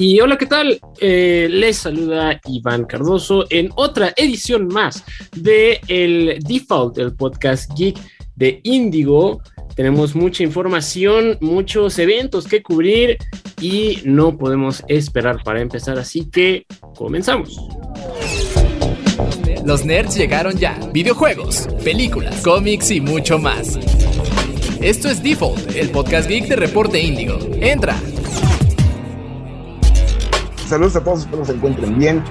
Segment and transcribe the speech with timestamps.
[0.00, 0.80] Y hola, ¿qué tal?
[0.98, 5.04] Eh, les saluda Iván Cardoso en otra edición más
[5.36, 7.98] de el Default, el podcast geek
[8.34, 9.42] de Indigo.
[9.76, 13.18] Tenemos mucha información, muchos eventos que cubrir
[13.60, 16.64] y no podemos esperar para empezar, así que
[16.96, 17.60] comenzamos.
[19.66, 20.80] Los nerds llegaron ya.
[20.94, 23.78] Videojuegos, películas, cómics y mucho más.
[24.80, 27.38] Esto es Default, el podcast geek de Reporte Índigo.
[27.60, 28.00] Entra.
[30.70, 32.22] Saludos a todos, espero se encuentren bien.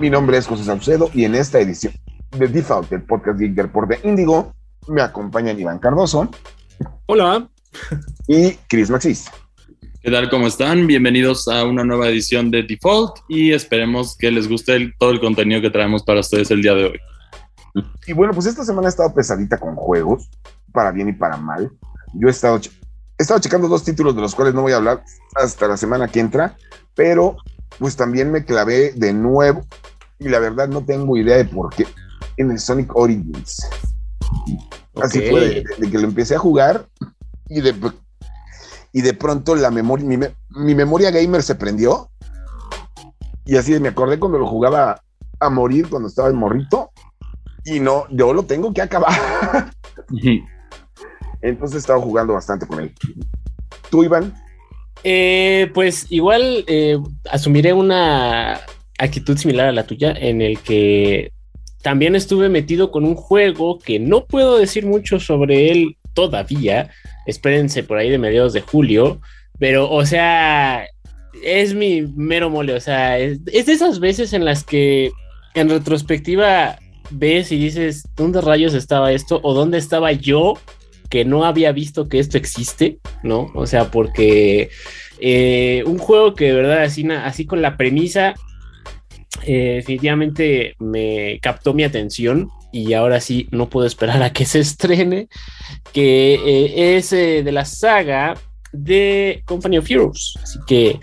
[0.00, 1.92] Mi nombre es José Saucedo y en esta edición
[2.36, 4.52] de Default, el podcast geek del Reporte Índigo,
[4.88, 6.28] me acompañan Iván Cardoso.
[7.06, 7.48] Hola.
[8.26, 9.30] Y Chris Maxis.
[10.02, 10.28] ¿Qué tal?
[10.30, 10.88] ¿Cómo están?
[10.88, 15.60] Bienvenidos a una nueva edición de Default y esperemos que les guste todo el contenido
[15.60, 17.00] que traemos para ustedes el día de hoy.
[18.04, 20.28] Y bueno, pues esta semana he estado pesadita con juegos,
[20.72, 21.70] para bien y para mal.
[22.14, 22.56] Yo he estado,
[23.16, 25.04] he estado checando dos títulos de los cuales no voy a hablar
[25.36, 26.56] hasta la semana que entra,
[26.96, 27.36] pero
[27.80, 29.62] pues también me clavé de nuevo
[30.18, 31.86] y la verdad no tengo idea de por qué
[32.36, 33.66] en el Sonic Origins.
[35.02, 36.86] Así fue de, que lo empecé a jugar
[37.48, 37.74] y de,
[38.92, 40.06] y de pronto la memoria,
[40.50, 42.10] mi, memoria gamer se prendió
[43.46, 45.02] y así me acordé cuando lo jugaba
[45.40, 46.90] a morir cuando estaba en morrito
[47.64, 49.72] y no, yo lo tengo que acabar.
[51.40, 52.94] Entonces he estado jugando bastante con él.
[53.90, 54.34] ¿Tú, Iván?
[55.04, 56.98] Eh, pues igual eh,
[57.30, 58.60] asumiré una
[58.98, 61.32] actitud similar a la tuya en el que
[61.82, 66.90] también estuve metido con un juego que no puedo decir mucho sobre él todavía.
[67.26, 69.20] Espérense por ahí de mediados de julio.
[69.58, 70.86] Pero, o sea,
[71.42, 72.74] es mi mero mole.
[72.74, 75.10] O sea, es, es de esas veces en las que
[75.54, 76.78] en retrospectiva
[77.10, 79.40] ves y dices, ¿dónde rayos estaba esto?
[79.42, 80.54] ¿O dónde estaba yo
[81.10, 83.50] que no había visto que esto existe, ¿no?
[83.54, 84.70] O sea, porque
[85.18, 88.34] eh, un juego que de verdad así, así con la premisa
[89.42, 94.60] eh, definitivamente me captó mi atención y ahora sí no puedo esperar a que se
[94.60, 95.28] estrene,
[95.92, 98.34] que eh, es de la saga
[98.72, 100.34] de Company of Heroes.
[100.40, 101.00] Así que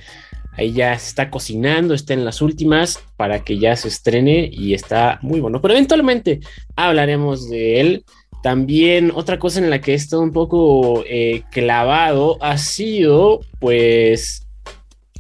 [0.54, 4.74] ahí ya se está cocinando, está en las últimas para que ya se estrene y
[4.74, 5.62] está muy bueno.
[5.62, 6.40] Pero eventualmente
[6.76, 8.06] hablaremos de él.
[8.48, 14.48] También otra cosa en la que he estado un poco eh, clavado ha sido, pues,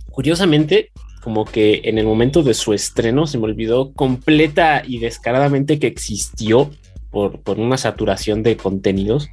[0.09, 5.77] curiosamente, como que en el momento de su estreno se me olvidó completa y descaradamente
[5.77, 6.71] que existió
[7.11, 9.27] por, una saturación de contenidos.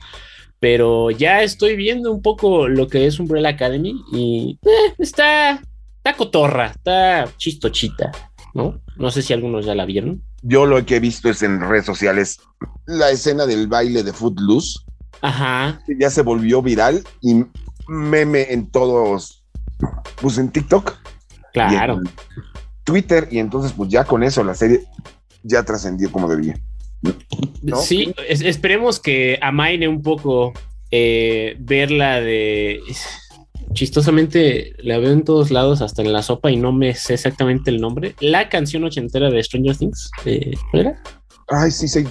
[0.59, 5.63] Pero ya estoy viendo un poco lo que es Umbrella Academy y eh, está,
[5.99, 8.11] está cotorra, está chistochita,
[8.55, 8.83] ¿no?
[8.97, 10.21] No sé si algunos ya la vieron.
[10.47, 12.39] Yo lo que he visto es en redes sociales
[12.85, 14.81] la escena del baile de Footloose.
[15.23, 15.81] Ajá.
[15.99, 17.45] Ya se volvió viral y
[17.89, 19.43] meme en todos,
[20.21, 20.93] pues en TikTok.
[21.55, 22.01] Claro.
[22.85, 24.85] Twitter y entonces pues ya con eso la serie
[25.43, 26.59] ya trascendió como debía.
[27.83, 30.53] Sí, esperemos que amaine un poco
[30.91, 32.81] eh, verla de
[33.75, 37.71] chistosamente la veo en todos lados, hasta en la sopa, y no me sé exactamente
[37.71, 38.15] el nombre.
[38.21, 41.03] La canción ochentera de Stranger Things, eh, ¿cuál era?
[41.49, 42.07] Ay, sí, sí.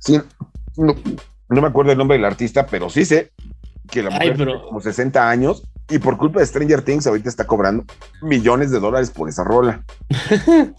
[0.00, 0.20] sí
[0.76, 0.94] no,
[1.48, 3.32] me acuerdo el nombre del artista, pero sí sé
[3.90, 7.46] que la mujer tiene como 60 años y por culpa de Stranger Things ahorita está
[7.46, 7.84] cobrando
[8.22, 9.84] millones de dólares por esa rola.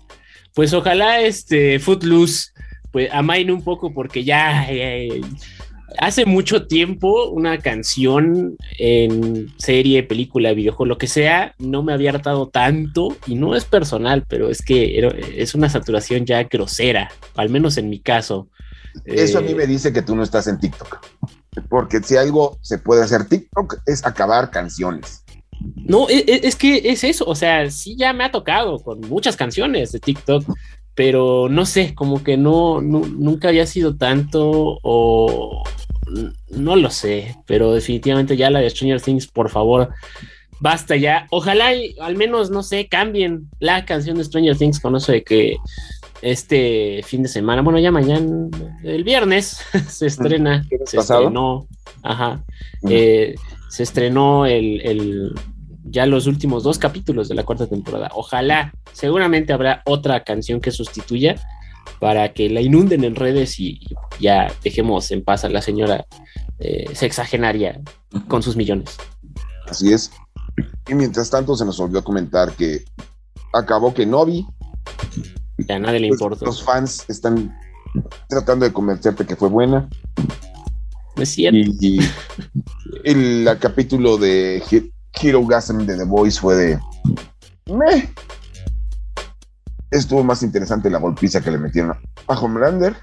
[0.53, 2.51] pues ojalá este Footloose
[2.91, 4.67] pues amaine un poco porque ya
[5.97, 12.11] hace mucho tiempo una canción en serie, película, videojuego, lo que sea, no me había
[12.11, 17.49] hartado tanto y no es personal, pero es que es una saturación ya grosera, al
[17.49, 18.49] menos en mi caso.
[19.05, 20.99] Eso a mí eh, me dice que tú no estás en TikTok,
[21.69, 25.23] porque si algo se puede hacer TikTok es acabar canciones.
[25.75, 29.01] No, es, e, es que es eso, o sea, sí ya me ha tocado con
[29.01, 30.45] muchas canciones de TikTok,
[30.95, 35.63] pero no sé, como que no, nunca había sido tanto o
[36.49, 39.89] no lo sé, pero definitivamente ya la de Stranger Things, por favor,
[40.59, 41.27] basta ya.
[41.31, 45.57] Ojalá al menos, no sé, cambien la canción de Stranger Things con eso de que
[46.21, 48.47] este fin de semana, bueno, ya mañana,
[48.83, 49.59] el viernes,
[49.89, 51.67] se estrena, se estrenó,
[52.03, 52.41] ajá,
[52.87, 53.35] eh,
[53.69, 55.33] se estrenó el
[55.85, 58.09] ya los últimos dos capítulos de la cuarta temporada.
[58.13, 61.35] Ojalá, seguramente habrá otra canción que sustituya
[61.99, 63.79] para que la inunden en redes y
[64.19, 66.05] ya dejemos en paz a la señora
[66.59, 67.81] eh, sexagenaria
[68.27, 68.97] con sus millones.
[69.67, 70.11] Así es.
[70.87, 72.83] Y mientras tanto se nos olvidó comentar que
[73.53, 74.45] acabó que no vi.
[75.57, 76.45] Ya nadie le importa.
[76.45, 77.55] Los fans están
[78.27, 79.87] tratando de convencerte que fue buena.
[81.15, 81.57] Es cierto.
[81.57, 81.99] Y,
[83.03, 84.61] el capítulo de
[85.21, 86.79] Hero Gasm de The Voice fue de
[87.71, 88.09] me
[89.91, 91.97] estuvo más interesante la golpiza que le metieron
[92.27, 92.95] a Homelander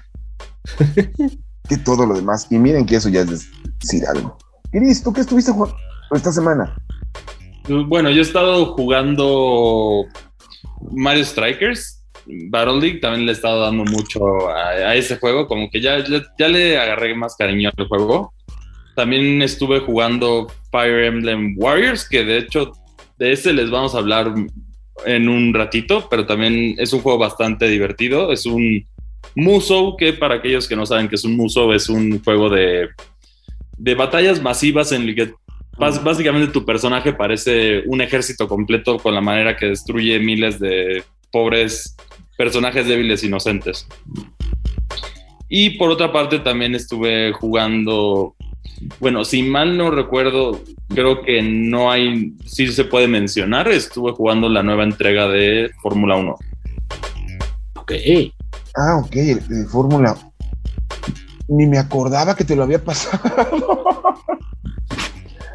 [1.69, 2.47] que todo lo demás.
[2.49, 3.49] Y miren que eso ya es
[3.79, 4.37] decir algo.
[4.71, 5.77] Cris, ¿tú qué estuviste jugando
[6.11, 6.75] esta semana?
[7.87, 10.05] Bueno, yo he estado jugando
[10.91, 12.01] Mario Strikers.
[12.49, 15.97] Battle League también le he estado dando mucho a, ese juego, como que ya,
[16.39, 18.33] ya, le agarré más cariño al juego.
[18.95, 22.71] También estuve jugando Fire Emblem Warriors, que de hecho
[23.17, 24.33] de ese les vamos a hablar
[25.05, 28.31] en un ratito, pero también es un juego bastante divertido.
[28.31, 28.85] Es un
[29.35, 32.89] Musou, que para aquellos que no saben que es un Musou, es un juego de,
[33.77, 35.33] de batallas masivas en el que
[35.77, 41.95] básicamente tu personaje parece un ejército completo con la manera que destruye miles de pobres
[42.37, 43.87] personajes débiles inocentes.
[45.49, 48.35] Y por otra parte también estuve jugando,
[48.99, 54.49] bueno, si mal no recuerdo, creo que no hay, sí se puede mencionar, estuve jugando
[54.49, 56.35] la nueva entrega de Fórmula 1.
[57.75, 57.91] Ok.
[58.75, 60.15] Ah, ok, el, Fórmula.
[61.47, 63.19] Ni me acordaba que te lo había pasado.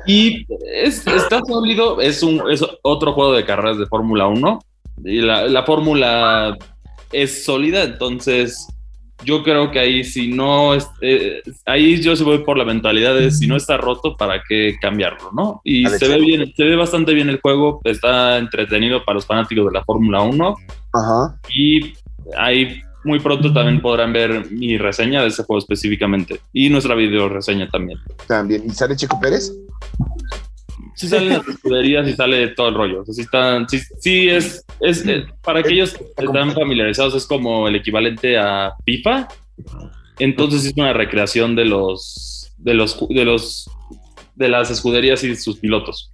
[0.06, 4.58] Y está sólido, es, un, es otro juego de carreras de Fórmula 1.
[5.04, 6.56] Y la, fórmula
[7.12, 8.66] es sólida, entonces
[9.24, 13.30] yo creo que ahí si no, eh, ahí yo sí voy por la mentalidad de
[13.30, 15.60] si no está roto, ¿para qué cambiarlo, no?
[15.64, 19.66] Y se ve bien, se ve bastante bien el juego, está entretenido para los fanáticos
[19.66, 20.56] de la Fórmula 1.
[20.94, 21.38] Ajá.
[21.54, 21.94] Y
[22.36, 27.28] hay muy pronto también podrán ver mi reseña de ese juego específicamente y nuestra video
[27.28, 27.98] reseña también.
[28.26, 28.62] También.
[28.66, 29.52] ¿Y sale Chico Pérez?
[30.98, 33.04] Sí salen las escuderías y sale todo el rollo.
[33.06, 38.36] sí, están, sí, es, es, eh, para aquellos que están familiarizados, es como el equivalente
[38.36, 39.28] a FIFA.
[40.18, 43.70] Entonces es una recreación de los de los de los
[44.34, 46.12] de las escuderías y sus pilotos.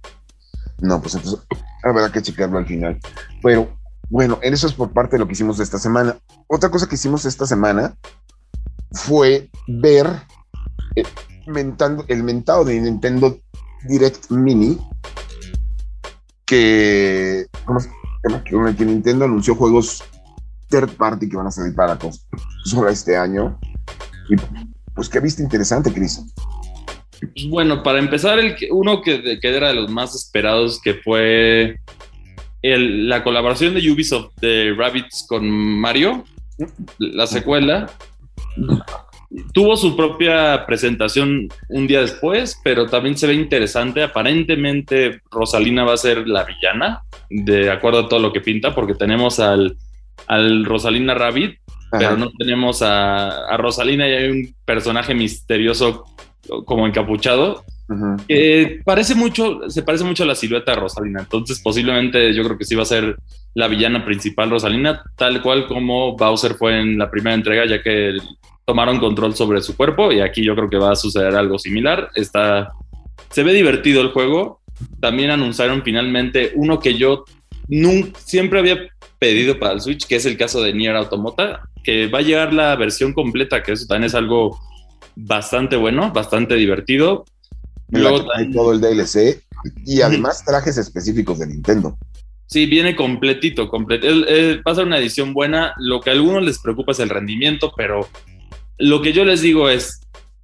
[0.81, 1.43] No, pues entonces
[1.83, 2.99] habrá que checarlo al final.
[3.41, 3.75] Pero
[4.09, 6.15] bueno, eso es por parte de lo que hicimos esta semana.
[6.45, 7.95] Otra cosa que hicimos esta semana
[8.91, 10.07] fue ver
[10.95, 11.03] eh,
[11.47, 13.39] el mentado de Nintendo
[13.87, 14.77] Direct Mini
[16.45, 17.45] que,
[18.45, 20.03] que Nintendo anunció juegos
[20.69, 23.59] third party que van a salir para consola este año.
[24.29, 24.35] Y
[24.93, 26.21] pues, ¿qué viste interesante, Chris?
[27.19, 31.79] Pues bueno, para empezar, el uno que, que, era de los más esperados, que fue
[32.61, 36.25] la colaboración de Ubisoft de Rabbits con Mario,
[36.97, 37.91] la secuela,
[39.53, 44.03] tuvo su propia presentación un día después, pero también se ve interesante.
[44.03, 48.93] Aparentemente Rosalina va a ser la villana, de acuerdo a todo lo que pinta, porque
[48.93, 49.77] tenemos al,
[50.27, 51.59] al Rosalina Rabbit,
[51.91, 56.05] pero no tenemos a, a Rosalina y hay un personaje misterioso
[56.65, 57.63] como encapuchado
[58.83, 61.21] parece mucho, se parece mucho a la silueta de Rosalina.
[61.21, 63.17] Entonces, posiblemente yo creo que sí va a ser
[63.53, 68.17] la villana principal Rosalina, tal cual como Bowser fue en la primera entrega, ya que
[68.65, 70.11] tomaron control sobre su cuerpo.
[70.11, 72.09] Y aquí yo creo que va a suceder algo similar.
[72.15, 72.73] Está,
[73.29, 74.61] se ve divertido el juego.
[74.99, 77.23] También anunciaron finalmente uno que yo
[77.67, 78.77] nunca, siempre había
[79.19, 82.53] pedido para el Switch, que es el caso de Nier Automata, que va a llegar
[82.53, 84.59] la versión completa, que eso también es algo
[85.15, 87.25] bastante bueno, bastante divertido.
[87.89, 89.41] Luego hay todo el DLC
[89.85, 91.97] y además trajes específicos de Nintendo.
[92.47, 94.07] Sí, viene completito, completo.
[94.07, 95.73] va a ser una edición buena.
[95.77, 98.07] Lo que a algunos les preocupa es el rendimiento, pero
[98.77, 100.01] lo que yo les digo es,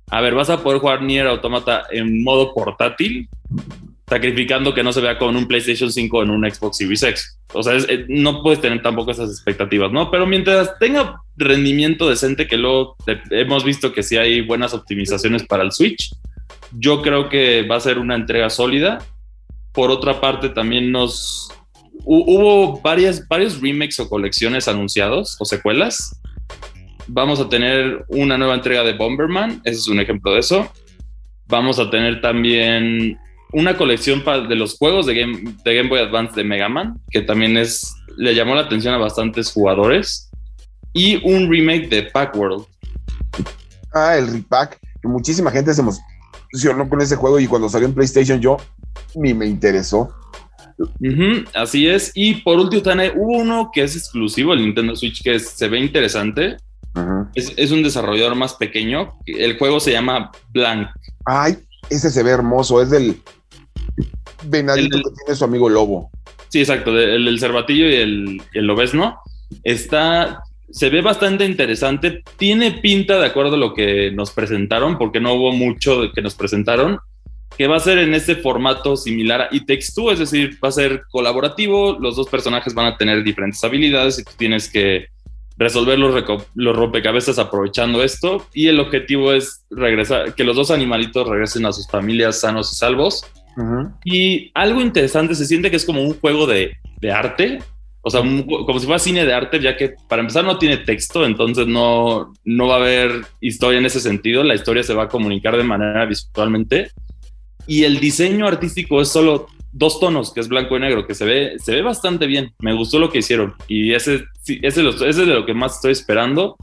[0.09, 3.29] a ver, vas a poder jugar Nier Automata en modo portátil,
[4.07, 7.39] sacrificando que no se vea con un PlayStation 5 en un Xbox Series X.
[7.53, 10.11] O sea, eh, no puedes tener tampoco esas expectativas, ¿no?
[10.11, 12.97] Pero mientras tenga rendimiento decente, que luego
[13.29, 16.13] hemos visto que sí hay buenas optimizaciones para el Switch,
[16.77, 18.99] yo creo que va a ser una entrega sólida.
[19.71, 21.49] Por otra parte, también nos
[22.03, 26.20] hubo varias, varios remakes o colecciones anunciados o secuelas.
[27.13, 30.71] Vamos a tener una nueva entrega de Bomberman, ese es un ejemplo de eso.
[31.47, 33.19] Vamos a tener también
[33.51, 37.21] una colección de los juegos de Game, de Game Boy Advance de Mega Man, que
[37.21, 40.31] también es, le llamó la atención a bastantes jugadores.
[40.93, 42.65] Y un remake de Pack World.
[43.93, 44.79] Ah, el repack.
[45.03, 48.55] Muchísima gente se, no con ese juego y cuando salió en PlayStation yo
[49.15, 50.15] ni me interesó.
[51.55, 52.13] así es.
[52.15, 52.83] Y por último,
[53.15, 56.55] hubo uno que es exclusivo, el Nintendo Switch, que se ve interesante.
[57.35, 59.13] Es, un desarrollador más pequeño.
[59.25, 60.89] El juego se llama Blank.
[61.25, 61.57] Ay,
[61.89, 62.81] ese se ve hermoso.
[62.81, 63.21] Es del
[64.45, 66.09] venadito que tiene su amigo Lobo.
[66.49, 66.91] Sí, exacto.
[66.97, 69.19] El, el cervatillo y el, el lobesno.
[69.63, 72.23] Está se ve bastante interesante.
[72.37, 76.35] Tiene pinta de acuerdo a lo que nos presentaron, porque no hubo mucho que nos
[76.35, 76.99] presentaron,
[77.57, 81.03] que va a ser en este formato similar a Two, es decir, va a ser
[81.11, 85.07] colaborativo, los dos personajes van a tener diferentes habilidades y tú tienes que
[85.61, 86.23] resolver los,
[86.55, 91.71] los, rompecabezas aprovechando esto y el objetivo es regresar, que los dos animalitos regresen a
[91.71, 93.23] sus familias sanos y salvos.
[94.03, 97.59] Y algo interesante, se siente que es como un juego de, de arte,
[98.01, 101.23] o sea, como si fuera cine de arte, ya que para empezar no tiene texto,
[101.25, 105.09] entonces no, no va a haber historia en ese sentido, la historia se va a
[105.09, 106.89] comunicar de manera visualmente.
[107.67, 111.25] Y el diseño artístico es solo dos tonos, que es blanco y negro, que se
[111.25, 112.53] ve, se ve bastante bien.
[112.59, 113.55] Me gustó lo que hicieron.
[113.67, 116.57] Y ese, ese, ese es de lo que más estoy esperando.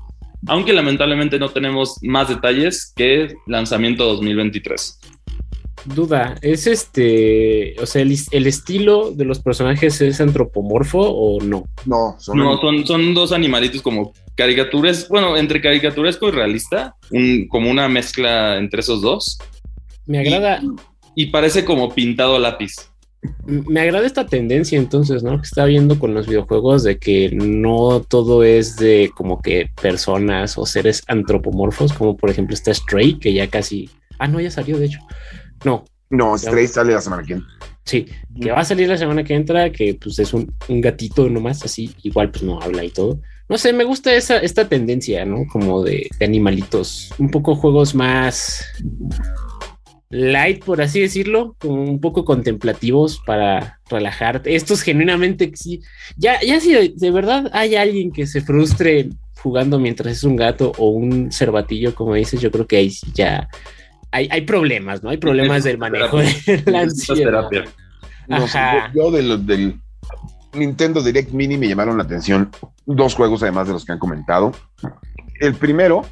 [0.47, 5.01] Aunque lamentablemente no tenemos más detalles que lanzamiento 2023
[5.85, 11.65] duda, ¿es este, o sea, el, estilo de los personajes es antropomorfo o no?
[11.87, 16.97] No, son, no, son, dos animalitos como caricaturas, bueno, entre caricaturesco y realista,
[17.49, 19.39] como una mezcla entre esos dos.
[20.07, 20.61] Me agrada.
[21.15, 22.88] Y, parece como pintado a lápiz.
[23.45, 25.37] Me agrada esta tendencia entonces, ¿no?
[25.41, 30.57] Que está viendo con los videojuegos de que no todo es de como que personas
[30.57, 33.91] o seres antropomorfos, como por ejemplo está Stray, que ya casi...
[34.19, 35.01] Ah, no, ya salió de hecho.
[35.65, 35.85] No.
[36.11, 37.49] No, Stray sale la semana que entra.
[37.89, 38.07] Sí,
[38.39, 41.91] que va a salir la semana que entra, que pues es un, gatito nomás, así,
[42.03, 43.21] igual pues no habla y todo.
[43.49, 45.47] No sé, me gusta esa, esta tendencia, ¿no?
[45.51, 48.63] Como de, animalitos, un poco juegos más
[50.11, 54.55] light, por así decirlo, como un poco contemplativos para relajarte.
[54.55, 55.83] Estos genuinamente sí.
[56.17, 59.11] Ya, ya si de, verdad hay alguien que se frustre
[59.43, 63.49] jugando mientras es un gato o un cervatillo, como dices, yo creo que ahí ya
[64.11, 65.11] hay, problemas, ¿no?
[65.11, 67.49] Hay problemas del manejo de la ansiedad.
[68.95, 69.79] yo, del
[70.55, 72.51] Nintendo Direct Mini me llamaron la atención
[72.87, 74.53] dos juegos además de los que han comentado.
[75.41, 76.07] El primero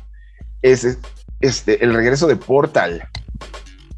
[0.62, 0.98] es
[1.40, 3.08] este, el regreso de Portal.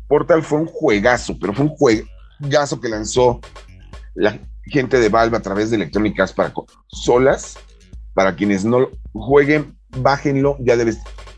[0.09, 3.41] Portal fue un juegazo, pero fue un juegazo que lanzó
[4.15, 7.59] la gente de Valve a través de electrónicas para consolas.
[8.15, 10.93] Para quienes no jueguen, bájenlo, ya debe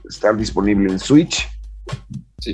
[0.09, 1.47] estar disponible en Switch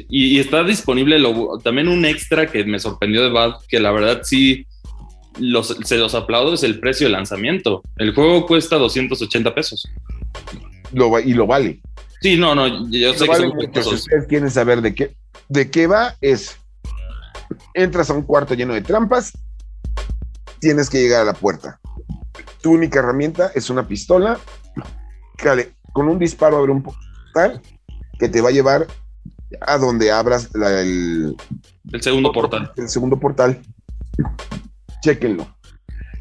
[0.08, 1.22] y, está disponible
[1.62, 4.66] también un extra que me sorprendió de Valve, que la verdad sí
[5.84, 7.82] se los aplaudo, es el precio de lanzamiento.
[7.96, 9.86] El juego cuesta 280 pesos.
[10.92, 11.80] y lo vale.
[12.20, 13.26] Sí, no, no, yo sé
[13.72, 15.14] que Si ustedes quieren saber de qué,
[15.48, 16.56] de qué va, es
[17.74, 19.32] entras a un cuarto lleno de trampas,
[20.58, 21.80] tienes que llegar a la puerta.
[22.60, 24.38] Tu única herramienta es una pistola,
[25.92, 27.60] con un disparo abre un portal
[28.18, 28.86] que te va a llevar
[29.60, 31.36] a donde abras el,
[31.92, 32.72] el segundo portal.
[32.76, 33.62] El segundo portal.
[35.02, 35.46] Chequenlo.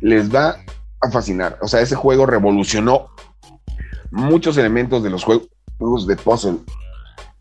[0.01, 0.57] Les va
[1.01, 1.57] a fascinar.
[1.61, 3.09] O sea, ese juego revolucionó
[4.11, 6.59] muchos elementos de los juegos de puzzle.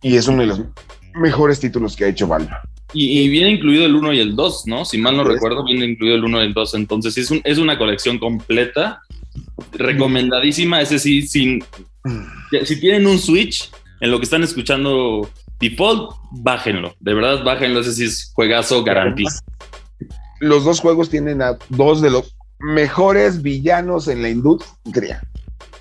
[0.00, 0.62] Y es uno de los
[1.14, 2.50] mejores títulos que ha hecho Valve.
[2.92, 4.85] Y, viene incluido el 1 y el 2, ¿no?
[4.85, 6.75] Si mal no recuerdo, viene incluido el 1 y el 2.
[6.75, 9.00] Entonces es, es una colección completa.
[9.73, 10.80] Recomendadísima.
[10.80, 11.64] Ese sí, sin,
[12.64, 15.28] si tienen un Switch, en lo que están escuchando
[15.59, 16.94] Default, bájenlo.
[17.00, 17.80] De verdad, bájenlo.
[17.80, 19.40] Ese sí es juegazo garantiz.
[20.38, 25.21] Los dos juegos tienen a dos de los mejores villanos en la industria.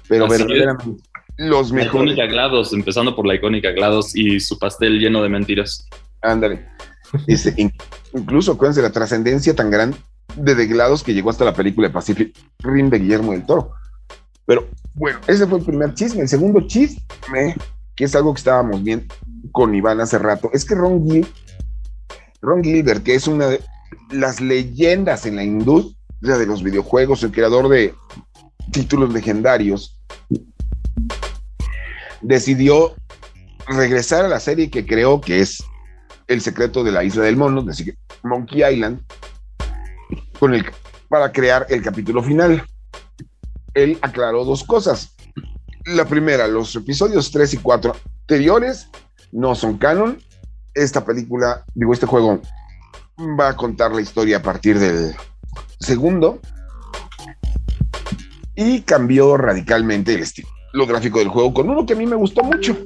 [0.07, 1.03] Pero verdaderamente
[1.37, 2.13] los mejores.
[2.13, 5.87] icónica GLaDOS, empezando por la icónica GLaDOS y su pastel lleno de mentiras.
[6.21, 6.67] Ándale.
[7.27, 7.53] Este,
[8.11, 9.95] incluso acuérdense la trascendencia tan grande
[10.35, 13.73] de GLaDOS que llegó hasta la película de Pacific Rim de Guillermo del Toro.
[14.45, 16.21] Pero bueno, ese fue el primer chisme.
[16.21, 17.55] El segundo chisme,
[17.95, 19.13] que es algo que estábamos viendo
[19.51, 21.27] con Iván hace rato, es que Ron, Gil,
[22.41, 23.61] Ron Gilbert, que es una de
[24.11, 27.93] las leyendas en la industria de los videojuegos, el creador de
[28.71, 29.99] títulos legendarios,
[32.24, 32.96] decidió
[33.68, 35.63] regresar a la serie que creó, que es
[36.27, 39.01] El secreto de la isla del mono, decir, Monkey Island,
[41.10, 42.63] para crear el capítulo final.
[43.74, 45.15] Él aclaró dos cosas.
[45.86, 48.88] La primera, los episodios 3 y 4 anteriores
[49.32, 50.18] no son canon.
[50.74, 52.42] Esta película, digo, este juego
[53.39, 55.13] va a contar la historia a partir del
[55.80, 56.39] segundo
[58.56, 62.44] y cambió radicalmente el estilo gráfico del juego con uno que a mí me gustó
[62.44, 62.77] mucho.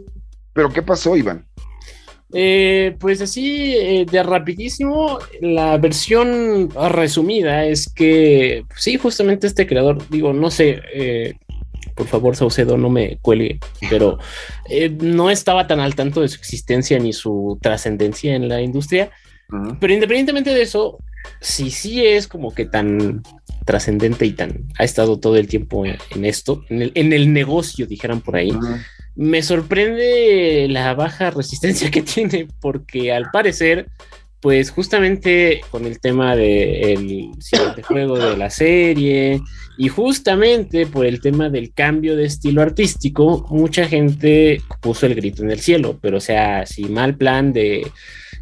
[0.54, 1.48] Pero ¿qué pasó, Iván?
[2.34, 10.06] Eh, pues así eh, de rapidísimo, la versión resumida es que sí, justamente este creador,
[10.10, 11.36] digo, no sé, eh,
[11.96, 14.20] por favor, Saucedo, no me cuelgue, pero
[14.70, 19.10] eh, no estaba tan al tanto de su existencia ni su trascendencia en la industria.
[19.80, 21.00] Pero independientemente de eso,
[21.40, 23.24] si sí es como que tan
[23.68, 28.38] trascendente y tan ha estado todo el tiempo en, esto, en el, negocio, dijeran por
[28.38, 28.52] ahí.
[29.16, 33.86] Me sorprende la baja resistencia que tiene, porque al parecer
[34.40, 39.42] pues justamente con el tema del siguiente juego de la serie
[39.78, 45.44] y justamente por el tema del cambio de estilo artístico, mucha gente puso el grito
[45.44, 47.92] en el cielo, pero o sea, si mal plan de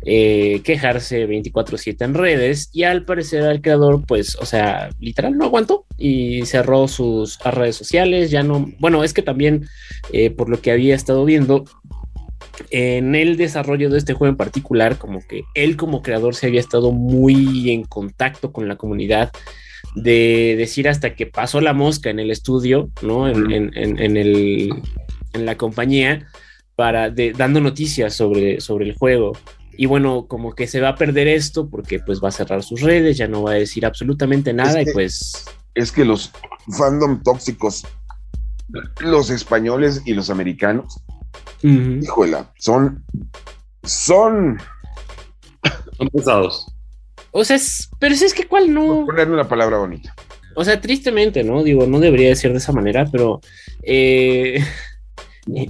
[0.08, 5.46] eh, quejarse 24/7 en redes y al parecer al creador, pues, o sea, literal no
[5.46, 9.68] aguantó y cerró sus redes sociales, ya no, bueno, es que también
[10.14, 11.66] eh, por lo que había estado viendo,
[12.70, 16.60] en el desarrollo de este juego en particular, como que él como creador se había
[16.60, 19.32] estado muy en contacto con la comunidad,
[19.96, 23.28] de decir hasta que pasó la mosca en el estudio, ¿no?
[23.28, 24.70] En, el,
[25.34, 26.28] en la compañía,
[26.76, 29.34] para dando noticias sobre, sobre el juego.
[29.78, 32.82] Y bueno, como que se va a perder esto porque pues va a cerrar sus
[32.82, 35.46] redes, ya no va a decir absolutamente nada y pues...
[35.74, 36.32] Es que los
[36.78, 37.86] fandom tóxicos,
[39.02, 41.02] los españoles y los americanos,
[41.62, 43.04] híjole, son...
[43.84, 44.58] Son...
[45.98, 46.66] Son pesados.
[47.32, 49.06] O sea, es, pero si es que cuál no...
[49.06, 50.16] ponerle una palabra bonita.
[50.56, 51.64] O sea, tristemente, ¿no?
[51.64, 53.42] Digo, no debería decir de esa manera, pero...
[53.84, 54.64] Eh,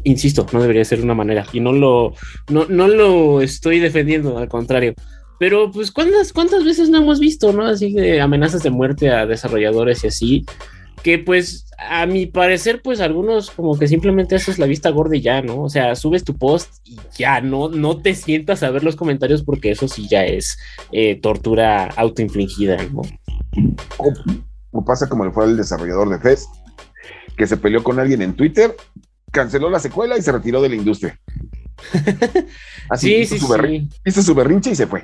[0.03, 1.45] insisto, no debería ser de una manera.
[1.53, 2.13] Y no lo,
[2.49, 4.93] no, no lo estoy defendiendo, al contrario.
[5.37, 7.65] Pero, pues, ¿cuántas, ¿cuántas veces no hemos visto, no?
[7.65, 10.45] Así de amenazas de muerte a desarrolladores y así.
[11.03, 15.21] Que, pues, a mi parecer, pues, algunos como que simplemente haces la vista gorda y
[15.21, 15.63] ya, ¿no?
[15.63, 19.43] O sea, subes tu post y ya, no, no te sientas a ver los comentarios
[19.43, 20.57] porque eso sí ya es
[20.91, 23.01] eh, tortura autoinfligida, ¿no?
[24.71, 26.49] O, pasa como le fue el desarrollador de Fest,
[27.37, 28.75] que se peleó con alguien en Twitter
[29.35, 31.19] canceló la secuela y se retiró de la industria.
[32.89, 35.03] Así hizo, su hizo su berrinche y se fue.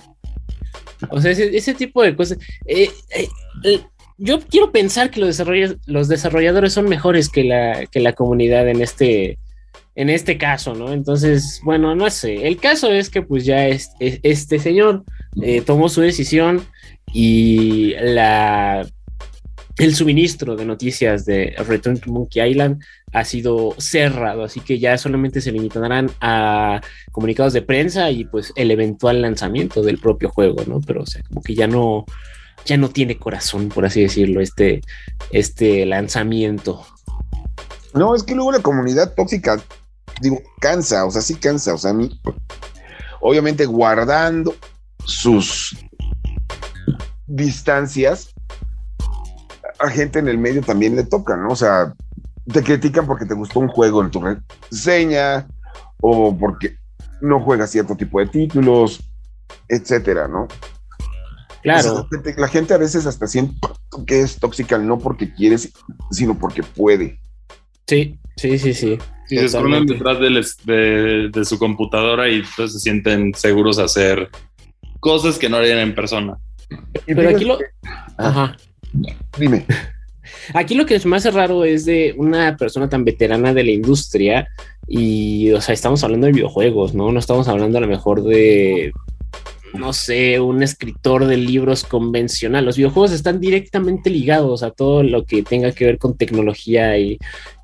[1.09, 2.37] O sea, ese, tipo de cosas.
[2.65, 3.27] Eh, eh,
[3.63, 3.81] eh,
[4.17, 5.41] yo quiero pensar que los,
[5.85, 9.37] los desarrolladores son mejores que la, que la comunidad en este,
[9.95, 10.93] en este caso, ¿no?
[10.93, 12.47] Entonces, bueno, no sé.
[12.47, 15.03] El caso es que pues ya este señor
[15.65, 16.65] tomó su decisión
[17.13, 18.87] y la
[19.77, 24.97] el suministro de noticias de Return to Monkey Island ha sido cerrado, así que ya
[24.97, 26.81] solamente se limitarán a
[27.11, 30.81] comunicados de prensa y pues el eventual lanzamiento del propio juego, ¿no?
[30.81, 32.05] Pero o sea, como que ya no,
[32.65, 34.81] ya no tiene corazón, por así decirlo, este,
[35.31, 36.85] este lanzamiento.
[37.93, 39.61] No, es que luego la comunidad tóxica,
[40.21, 42.19] digo, cansa, o sea, sí cansa, o sea, a mí,
[43.19, 44.55] obviamente guardando
[45.05, 45.75] sus
[47.27, 48.33] distancias,
[49.81, 51.49] a gente en el medio también le toca, ¿no?
[51.49, 51.93] O sea,
[52.51, 55.47] te critican porque te gustó un juego en tu reseña
[56.01, 56.75] o porque
[57.21, 59.03] no juegas cierto tipo de títulos,
[59.67, 60.47] etcétera, ¿no?
[61.61, 62.07] Claro.
[62.37, 63.55] la, gente, a veces hasta siente
[64.07, 65.57] que es tóxica no porque quiere,
[66.09, 67.19] sino porque puede.
[67.87, 68.97] Sí, sí, sí, sí.
[69.27, 74.29] Sí, se esconden detrás de, de, su computadora y entonces se sienten seguros a hacer
[74.99, 76.37] cosas que no harían en persona.
[77.05, 77.57] Pero aquí lo...
[78.17, 78.57] Ajá.
[79.37, 79.65] Dime.
[80.53, 84.47] Aquí lo que es más raro es de una persona tan veterana de la industria
[84.87, 87.11] y, o sea, estamos hablando de videojuegos, ¿no?
[87.11, 88.91] No estamos hablando a lo mejor de,
[89.73, 92.65] no sé, un escritor de libros convencional.
[92.65, 97.17] Los videojuegos están directamente ligados a todo lo que tenga que ver con tecnología y,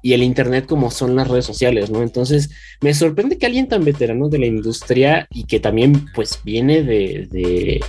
[0.03, 2.01] el Internet como son las redes sociales, ¿no?
[2.01, 6.81] Entonces, me sorprende que alguien tan veterano de la industria y que también, pues, viene
[6.81, 7.81] de, de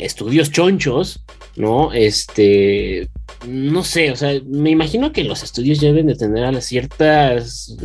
[0.00, 1.92] estudios chonchos, ¿no?
[1.92, 3.08] Este,
[3.46, 7.76] no sé, o sea, me imagino que los estudios deben de tener a las ciertas,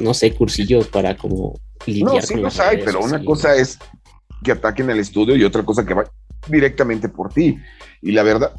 [0.00, 3.78] no sé, cursillos para como lidiar no, sí los hay, pero una cosa es
[4.42, 6.04] que ataquen al estudio y otra cosa que va
[6.48, 7.58] directamente por ti.
[8.02, 8.52] Y la verdad,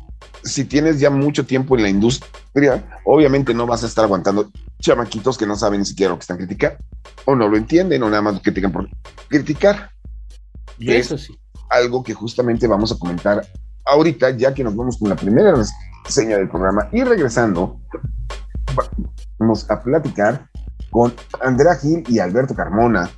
[0.44, 5.38] si tienes ya mucho tiempo en la industria, obviamente no vas a estar aguantando chamaquitos
[5.38, 6.78] que no saben ni siquiera lo que están criticando,
[7.26, 8.90] o no lo entienden, o nada más lo critican por
[9.28, 9.92] criticar.
[10.78, 11.38] Y eso sí.
[11.70, 13.46] Algo que justamente vamos a comentar
[13.86, 15.54] ahorita, ya que nos vamos con la primera
[16.06, 17.80] reseña del programa y regresando,
[19.38, 20.50] vamos a platicar
[20.90, 23.10] con Andrea Gil y Alberto Carmona,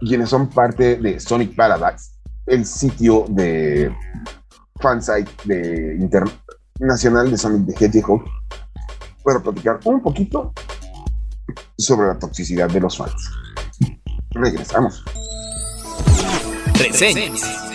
[0.00, 2.12] quienes son parte de Sonic Paradise,
[2.46, 3.94] el sitio de
[4.80, 8.24] fansite de internacional de Sonic the Hedgehog,
[9.24, 10.52] para platicar un poquito
[11.76, 13.30] sobre la toxicidad de los fans.
[14.30, 15.04] Regresamos.
[16.74, 17.67] Reseñas.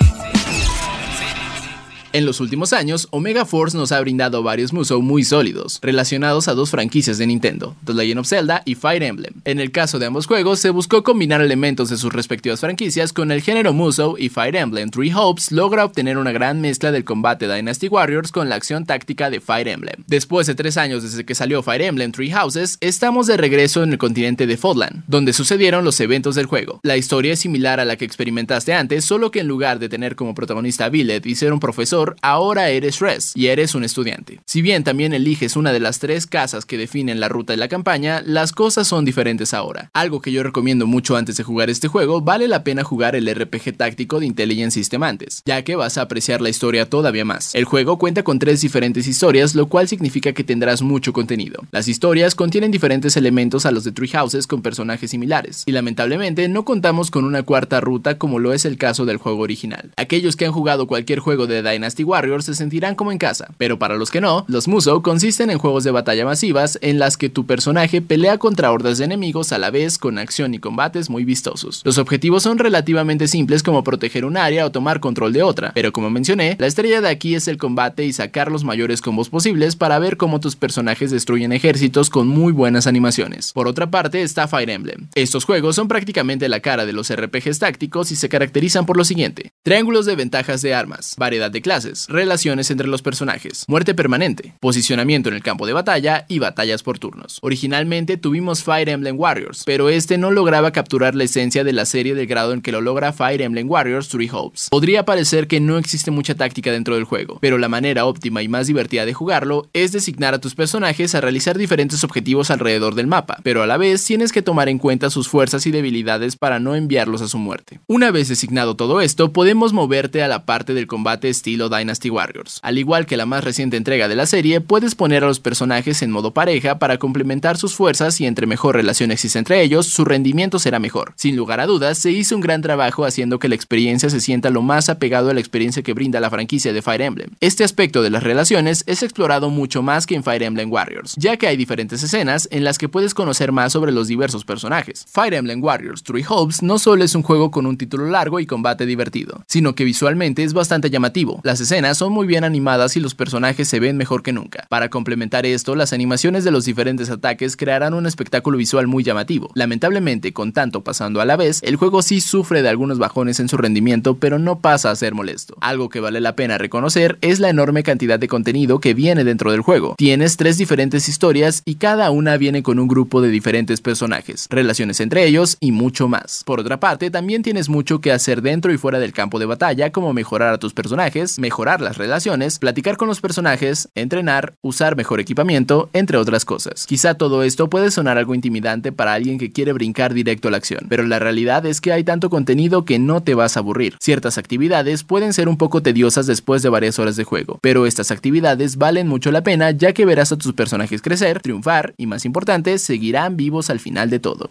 [2.13, 6.53] En los últimos años, Omega Force nos ha brindado varios Musou muy sólidos, relacionados a
[6.53, 9.33] dos franquicias de Nintendo, The Legend of Zelda y Fire Emblem.
[9.45, 13.31] En el caso de ambos juegos, se buscó combinar elementos de sus respectivas franquicias con
[13.31, 17.51] el género Musou y Fire Emblem Three Hopes logra obtener una gran mezcla del combate
[17.51, 20.03] Dynasty Warriors con la acción táctica de Fire Emblem.
[20.05, 23.91] Después de tres años desde que salió Fire Emblem Three Houses, estamos de regreso en
[23.91, 26.79] el continente de Fodland, donde sucedieron los eventos del juego.
[26.83, 30.15] La historia es similar a la que experimentaste antes, solo que en lugar de tener
[30.15, 34.39] como protagonista a Billet y ser un profesor, ahora eres Res y eres un estudiante.
[34.45, 37.67] Si bien también eliges una de las tres casas que definen la ruta de la
[37.67, 39.89] campaña, las cosas son diferentes ahora.
[39.93, 43.33] Algo que yo recomiendo mucho antes de jugar este juego, vale la pena jugar el
[43.33, 47.53] RPG táctico de Intelligence System antes, ya que vas a apreciar la historia todavía más.
[47.55, 51.63] El juego cuenta con tres diferentes historias, lo cual significa que tendrás mucho contenido.
[51.71, 56.47] Las historias contienen diferentes elementos a los de Tree Houses con personajes similares, y lamentablemente
[56.47, 59.91] no contamos con una cuarta ruta como lo es el caso del juego original.
[59.97, 63.77] Aquellos que han jugado cualquier juego de Dynasty Warriors se sentirán como en casa, pero
[63.77, 67.29] para los que no, los Musou consisten en juegos de batalla masivas en las que
[67.29, 71.25] tu personaje pelea contra hordas de enemigos a la vez con acción y combates muy
[71.25, 71.81] vistosos.
[71.83, 75.93] Los objetivos son relativamente simples como proteger un área o tomar control de otra, pero
[75.93, 79.75] como mencioné, la estrella de aquí es el combate y sacar los mayores combos posibles
[79.75, 83.51] para ver cómo tus personajes destruyen ejércitos con muy buenas animaciones.
[83.53, 85.07] Por otra parte está Fire Emblem.
[85.15, 89.05] Estos juegos son prácticamente la cara de los RPGs tácticos y se caracterizan por lo
[89.05, 89.51] siguiente.
[89.63, 95.29] Triángulos de ventajas de armas, variedad de clases, relaciones entre los personajes, muerte permanente, posicionamiento
[95.29, 97.39] en el campo de batalla y batallas por turnos.
[97.41, 102.15] Originalmente tuvimos Fire Emblem Warriors, pero este no lograba capturar la esencia de la serie
[102.15, 104.67] del grado en que lo logra Fire Emblem Warriors Three Hopes.
[104.69, 108.47] Podría parecer que no existe mucha táctica dentro del juego, pero la manera óptima y
[108.47, 113.07] más divertida de jugarlo es designar a tus personajes a realizar diferentes objetivos alrededor del
[113.07, 116.59] mapa, pero a la vez tienes que tomar en cuenta sus fuerzas y debilidades para
[116.59, 117.79] no enviarlos a su muerte.
[117.87, 122.59] Una vez designado todo esto, podemos moverte a la parte del combate estilo Dynasty Warriors.
[122.61, 126.01] Al igual que la más reciente entrega de la serie, puedes poner a los personajes
[126.01, 130.05] en modo pareja para complementar sus fuerzas y entre mejor relación existe entre ellos, su
[130.05, 131.13] rendimiento será mejor.
[131.15, 134.49] Sin lugar a dudas, se hizo un gran trabajo haciendo que la experiencia se sienta
[134.49, 137.29] lo más apegado a la experiencia que brinda la franquicia de Fire Emblem.
[137.39, 141.37] Este aspecto de las relaciones es explorado mucho más que en Fire Emblem Warriors, ya
[141.37, 145.05] que hay diferentes escenas en las que puedes conocer más sobre los diversos personajes.
[145.11, 148.45] Fire Emblem Warriors Three Hopes no solo es un juego con un título largo y
[148.45, 151.41] combate divertido, sino que visualmente es bastante llamativo.
[151.61, 154.65] Escenas son muy bien animadas y los personajes se ven mejor que nunca.
[154.69, 159.49] Para complementar esto, las animaciones de los diferentes ataques crearán un espectáculo visual muy llamativo.
[159.53, 163.49] Lamentablemente, con tanto pasando a la vez, el juego sí sufre de algunos bajones en
[163.49, 165.55] su rendimiento, pero no pasa a ser molesto.
[165.61, 169.51] Algo que vale la pena reconocer es la enorme cantidad de contenido que viene dentro
[169.51, 169.95] del juego.
[169.97, 174.99] Tienes tres diferentes historias y cada una viene con un grupo de diferentes personajes, relaciones
[174.99, 176.43] entre ellos y mucho más.
[176.45, 179.91] Por otra parte, también tienes mucho que hacer dentro y fuera del campo de batalla,
[179.91, 185.19] como mejorar a tus personajes, mejorar las relaciones, platicar con los personajes, entrenar, usar mejor
[185.19, 186.87] equipamiento, entre otras cosas.
[186.87, 190.57] Quizá todo esto puede sonar algo intimidante para alguien que quiere brincar directo a la
[190.57, 193.97] acción, pero la realidad es que hay tanto contenido que no te vas a aburrir.
[193.99, 198.09] Ciertas actividades pueden ser un poco tediosas después de varias horas de juego, pero estas
[198.09, 202.23] actividades valen mucho la pena ya que verás a tus personajes crecer, triunfar y más
[202.23, 204.49] importante, seguirán vivos al final de todo.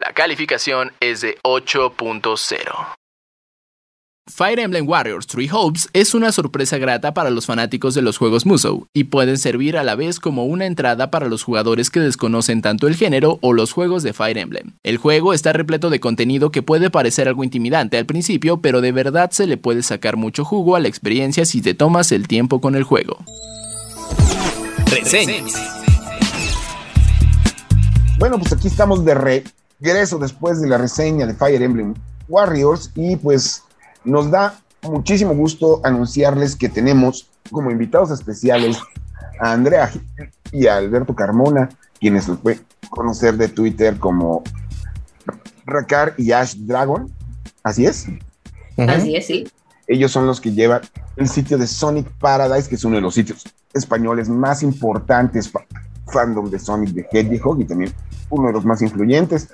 [0.00, 3.03] La calificación es de 8.0.
[4.26, 8.46] Fire Emblem Warriors Three Hopes es una sorpresa grata para los fanáticos de los juegos
[8.46, 12.62] Musou y pueden servir a la vez como una entrada para los jugadores que desconocen
[12.62, 14.72] tanto el género o los juegos de Fire Emblem.
[14.82, 18.92] El juego está repleto de contenido que puede parecer algo intimidante al principio, pero de
[18.92, 22.62] verdad se le puede sacar mucho jugo a la experiencia si te tomas el tiempo
[22.62, 23.18] con el juego.
[24.86, 25.52] Reseñas.
[28.18, 29.44] Bueno, pues aquí estamos de
[29.82, 31.92] regreso después de la reseña de Fire Emblem
[32.26, 33.64] Warriors y pues
[34.04, 38.78] nos da muchísimo gusto anunciarles que tenemos como invitados especiales
[39.40, 39.90] a Andrea
[40.52, 44.42] y a Alberto Carmona, quienes los pueden conocer de Twitter como
[45.66, 47.10] Rakar y Ash Dragon.
[47.62, 48.06] ¿Así es?
[48.76, 49.48] Así es, sí.
[49.86, 50.82] Ellos son los que llevan
[51.16, 55.66] el sitio de Sonic Paradise, que es uno de los sitios españoles más importantes para
[56.06, 57.92] fandom de Sonic de Hedgehog y también
[58.30, 59.48] uno de los más influyentes.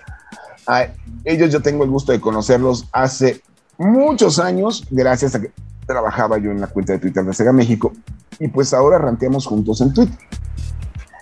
[0.67, 0.87] A
[1.25, 3.43] ellos yo tengo el gusto de conocerlos hace
[3.81, 5.51] muchos años, gracias a que
[5.87, 7.93] trabajaba yo en la cuenta de Twitter de Sega México,
[8.39, 10.19] y pues ahora ranteamos juntos en Twitter,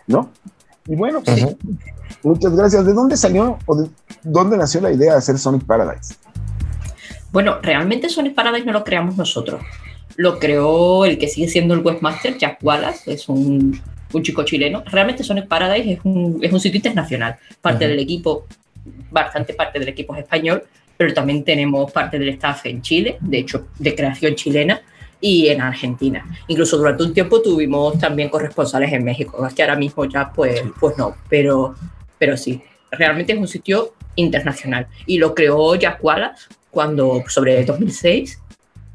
[0.07, 0.31] ¿no?
[0.87, 1.57] Y bueno, pues,
[2.23, 2.85] muchas gracias.
[2.85, 3.88] ¿De dónde salió o de
[4.25, 6.16] dónde nació la idea de hacer Sonic Paradise?
[7.31, 9.62] Bueno, realmente Sonic Paradise no lo creamos nosotros.
[10.16, 13.81] Lo creó el que sigue siendo el webmaster, Jack Wallace, es un,
[14.12, 14.83] un chico chileno.
[14.87, 17.37] Realmente Sonic Paradise es un, es un sitio internacional.
[17.61, 18.47] Parte del equipo,
[19.11, 20.64] bastante parte del equipo es español,
[20.99, 24.83] pero también tenemos parte del staff en Chile, de hecho, de creación chilena,
[25.21, 26.25] y en Argentina.
[26.49, 30.97] Incluso durante un tiempo tuvimos también corresponsales en México, que ahora mismo ya pues, pues
[30.97, 31.75] no, pero,
[32.19, 38.41] pero sí, realmente es un sitio internacional y lo creó Jack Wallace cuando, sobre 2006,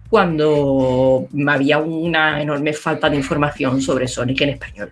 [0.10, 4.90] cuando había una enorme falta de información sobre Sonic en español.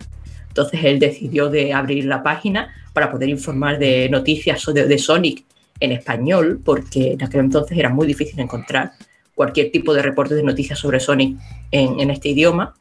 [0.47, 5.45] Entonces él decidió de abrir la página para poder informar de noticias de, de Sonic
[5.81, 8.93] en español, porque en aquel entonces era muy difícil encontrar
[9.35, 11.39] cualquier tipo de reporte de noticias sobre en,
[11.71, 12.75] en, este idioma.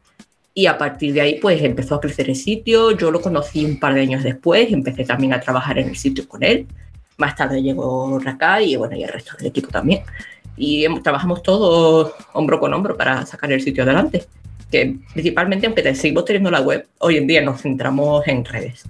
[0.52, 2.90] Y a partir de ahí, pues empezó a crecer el sitio.
[2.92, 6.28] Yo lo conocí un par de años después, empecé también a trabajar en el sitio
[6.28, 6.66] con él.
[7.16, 10.02] Más tarde llegó Rakai y bueno, y el resto del equipo también.
[10.56, 14.26] Y trabajamos todos hombro con hombro para sacar el sitio adelante.
[14.70, 18.84] Que principalmente, aunque seguimos teniendo la web, hoy en día nos centramos en redes.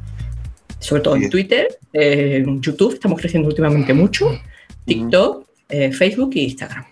[0.80, 4.30] Sobre todo en Twitter, en YouTube, estamos creciendo últimamente mucho,
[4.86, 6.84] TikTok, eh, Facebook e Instagram.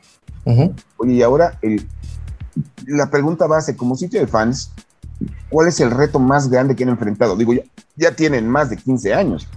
[0.44, 0.74] Uh -huh.
[0.98, 1.82] Oye, y ahora el,
[2.86, 4.72] la pregunta base, como sitio de fans,
[5.48, 7.36] ¿cuál es el reto más grande que han enfrentado?
[7.36, 7.62] Digo, ya,
[7.96, 9.48] ya tienen más de 15 años.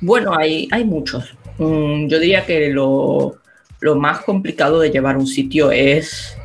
[0.00, 1.36] Bueno, hay, hay muchos.
[1.58, 3.36] Mm, yo diría que lo,
[3.80, 6.36] lo, más complicado de llevar un sitio es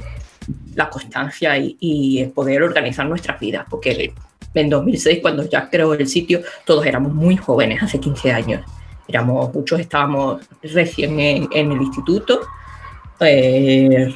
[0.75, 4.13] la constancia y, y poder organizar nuestras vidas, porque
[4.61, 8.61] en 2006, cuando ya creó el sitio, todos éramos muy jóvenes, hace 15 años
[9.07, 12.41] éramos, muchos estábamos recién en, en el instituto,
[13.17, 14.13] pues,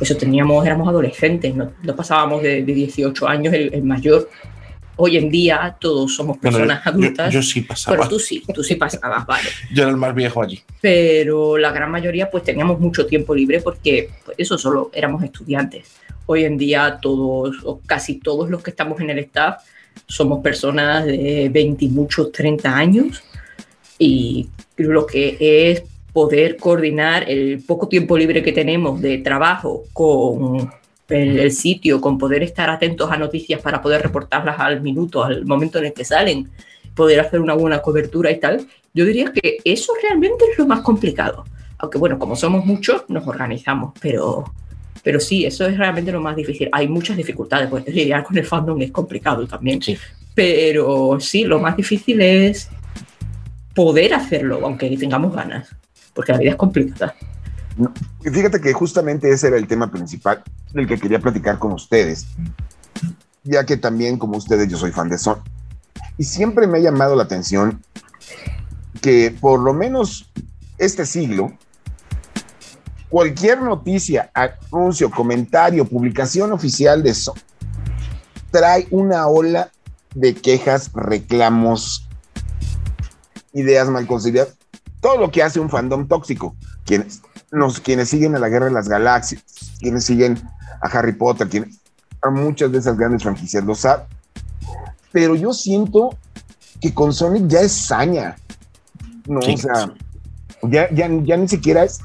[0.00, 4.28] eso teníamos, éramos adolescentes, no, no pasábamos de, de, 18 años el, el, mayor.
[4.96, 7.32] Hoy en día todos somos personas bueno, adultas.
[7.32, 7.96] Yo, yo, sí pasaba.
[7.96, 9.48] Pero tú sí, tú sí pasabas, vale.
[9.72, 10.60] yo era el más viejo allí.
[10.80, 15.96] Pero la gran mayoría pues teníamos mucho tiempo libre porque pues, eso solo éramos estudiantes.
[16.26, 17.56] Hoy en día todos,
[17.86, 19.62] casi todos los que estamos en el staff,
[20.06, 23.22] somos personas de 20 y muchos 30 años
[23.98, 25.82] y lo que es
[26.12, 30.70] poder coordinar el poco tiempo libre que tenemos de trabajo con
[31.08, 35.44] el, el, sitio, con poder estar atentos a noticias para poder reportarlas al minuto, al
[35.44, 36.50] momento en el que salen,
[36.94, 40.80] poder hacer una buena cobertura y tal, yo diría que eso realmente es lo más
[40.80, 41.44] complicado.
[41.78, 44.44] Aunque bueno, como somos muchos, nos organizamos, pero,
[45.02, 46.68] pero sí, eso es realmente lo más difícil.
[46.72, 49.82] Hay muchas dificultades, pues lidiar con el fandom es complicado también.
[49.82, 49.96] Sí.
[50.34, 52.68] Pero sí, lo más difícil es
[53.74, 55.68] poder hacerlo, aunque tengamos ganas,
[56.14, 57.14] porque la vida es complicada.
[57.76, 62.26] No, fíjate que justamente ese era el tema principal del que quería platicar con ustedes,
[63.44, 65.38] ya que también como ustedes yo soy fan de Son.
[66.18, 67.82] Y siempre me ha llamado la atención
[69.00, 70.30] que por lo menos
[70.78, 71.52] este siglo,
[73.12, 77.34] cualquier noticia, anuncio, comentario, publicación oficial de Son
[78.50, 79.70] trae una ola
[80.14, 82.08] de quejas, reclamos,
[83.52, 84.56] ideas mal concebidas,
[85.02, 86.56] todo lo que hace un fandom tóxico.
[86.86, 87.20] Quienes,
[87.50, 89.42] nos, quienes siguen a la Guerra de las Galaxias,
[89.78, 90.40] quienes siguen
[90.80, 91.80] a Harry Potter, quienes,
[92.22, 94.06] a muchas de esas grandes franquicias lo saben.
[95.12, 96.16] Pero yo siento
[96.80, 98.36] que con Sonic ya es saña.
[99.26, 99.94] No, sí, o sea,
[100.62, 102.00] ya, ya, ya ni siquiera es,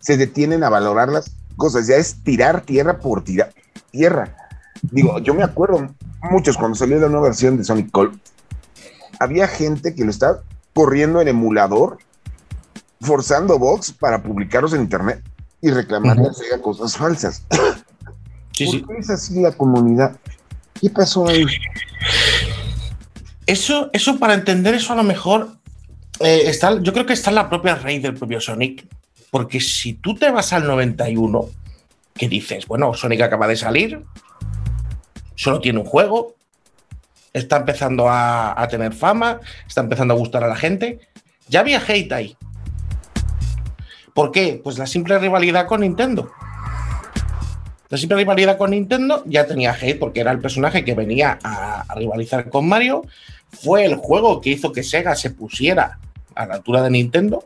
[0.00, 3.52] se detienen a valorar las cosas, ya es tirar tierra por tirar
[3.90, 4.36] tierra.
[4.82, 5.88] Digo, yo me acuerdo
[6.30, 8.20] muchos cuando salió la nueva versión de Sonic Call,
[9.18, 11.98] había gente que lo estaba corriendo en emulador,
[13.00, 15.22] forzando box para publicarlos en internet
[15.60, 16.60] y reclamarle uh -huh.
[16.60, 17.42] cosas falsas.
[18.52, 18.84] Sí, ¿Por sí.
[18.88, 20.16] qué es así la comunidad?
[20.80, 21.46] ¿Qué pasó ahí?
[23.46, 25.50] Eso, eso para entender eso a lo mejor
[26.18, 28.84] eh, está, yo creo que está en la propia raíz del propio Sonic,
[29.30, 31.48] porque si tú te vas al 91,
[32.14, 34.04] que dices, bueno, Sonic acaba de salir,
[35.34, 36.34] solo tiene un juego,
[37.32, 41.00] está empezando a, tener fama, está empezando a gustar a la gente.
[41.48, 42.36] Ya había hate ahí.
[44.14, 44.60] ¿Por qué?
[44.62, 46.30] Pues la simple rivalidad con Nintendo.
[47.88, 51.86] La simple rivalidad con Nintendo ya tenía hate porque era el personaje que venía a
[51.94, 53.06] rivalizar con Mario.
[53.50, 55.98] Fue el juego que hizo que Sega se pusiera
[56.34, 57.44] a la altura de Nintendo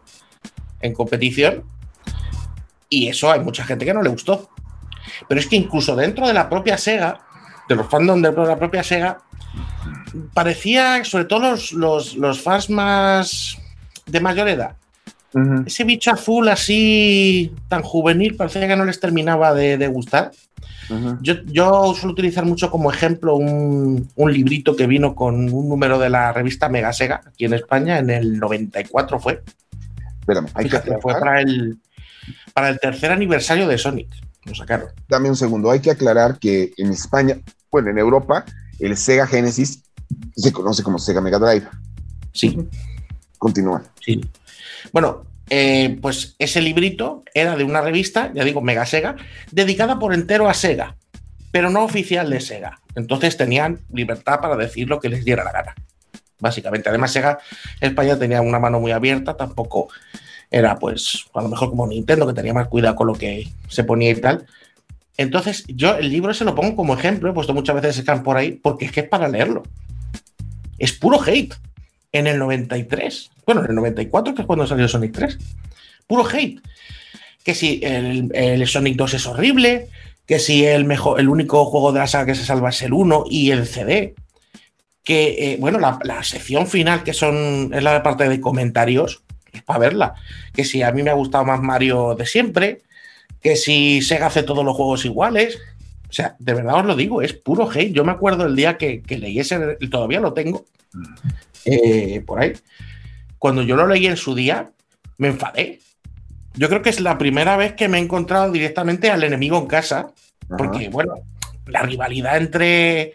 [0.82, 1.64] en competición.
[2.88, 4.50] Y eso hay mucha gente que no le gustó.
[5.28, 7.20] Pero es que incluso dentro de la propia Sega,
[7.68, 9.18] de los fandom de la propia Sega,
[10.34, 13.58] parecía, sobre todo los, los, los fans más
[14.06, 14.76] de mayor edad,
[15.34, 15.66] uh -huh.
[15.66, 20.32] ese bicho azul así tan juvenil parecía que no les terminaba de, de gustar.
[20.90, 21.18] Uh -huh.
[21.22, 25.98] yo, yo, suelo utilizar mucho como ejemplo un, un, librito que vino con un número
[25.98, 29.42] de la revista Mega Sega aquí en España en el 94 fue.
[30.32, 31.78] Espérame, hay Fíjate, que fue para el,
[32.54, 34.08] para el tercer aniversario de Sonic.
[34.44, 34.88] Lo sacaron.
[35.08, 37.38] Dame un segundo, hay que aclarar que en España,
[37.70, 38.44] bueno, en Europa,
[38.78, 39.84] el Sega Genesis
[40.34, 41.66] se conoce como Sega Mega Drive.
[42.32, 42.56] Sí.
[43.38, 43.82] Continúa.
[44.00, 44.20] Sí.
[44.92, 49.16] Bueno, eh, pues ese librito era de una revista, ya digo, Mega Sega,
[49.50, 50.96] dedicada por entero a Sega,
[51.50, 52.80] pero no oficial de Sega.
[52.94, 55.74] Entonces tenían libertad para decir lo que les diera la gana.
[56.42, 56.88] Básicamente.
[56.88, 57.38] Además, Sega
[57.80, 59.88] España tenía una mano muy abierta, tampoco
[60.50, 63.84] era pues a lo mejor como Nintendo, que tenía más cuidado con lo que se
[63.84, 64.44] ponía y tal.
[65.16, 68.36] Entonces, yo el libro se lo pongo como ejemplo, he puesto muchas veces están por
[68.36, 69.62] ahí, porque es que es para leerlo.
[70.78, 71.54] Es puro hate.
[72.14, 75.38] En el 93, bueno, en el 94, que es cuando salió Sonic 3,
[76.06, 76.60] puro hate.
[77.42, 79.88] Que si el, el Sonic 2 es horrible,
[80.26, 82.92] que si el, mejor, el único juego de la saga que se salva es el
[82.92, 84.14] 1 y el CD.
[85.04, 89.62] Que, eh, bueno, la, la, sección final, que son, es la parte de comentarios, es
[89.62, 90.14] para verla.
[90.52, 92.82] Que si a mí me ha gustado más Mario de siempre,
[93.42, 95.58] que si Sega hace todos los juegos iguales.
[96.08, 97.92] O sea, de verdad os lo digo, es puro hate.
[97.92, 100.64] Yo me acuerdo el día que, que leí ese, todavía lo tengo,
[101.64, 102.52] eh, por ahí.
[103.38, 104.70] Cuando yo lo leí en su día,
[105.18, 105.80] me enfadé.
[106.54, 109.66] Yo creo que es la primera vez que me he encontrado directamente al enemigo en
[109.66, 110.12] casa,
[110.58, 111.14] porque, bueno,
[111.66, 113.14] la rivalidad entre,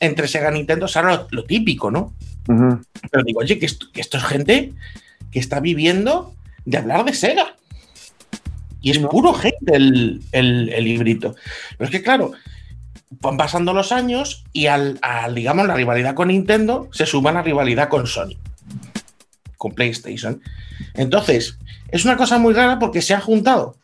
[0.00, 2.12] entre Sega y Nintendo es lo, lo típico, ¿no?
[2.48, 2.84] Uh -huh.
[3.10, 4.72] Pero digo, oye, que esto, que esto, es gente
[5.30, 7.56] que está viviendo de hablar de Sega.
[8.80, 11.34] Y es puro hate el, el, el, librito.
[11.76, 12.32] Pero es que, claro,
[13.10, 17.42] van pasando los años y al, al, digamos, la rivalidad con Nintendo se suma la
[17.42, 18.36] rivalidad con Sony,
[19.56, 20.40] con PlayStation.
[20.94, 21.58] Entonces,
[21.90, 23.76] es una cosa muy rara porque se ha juntado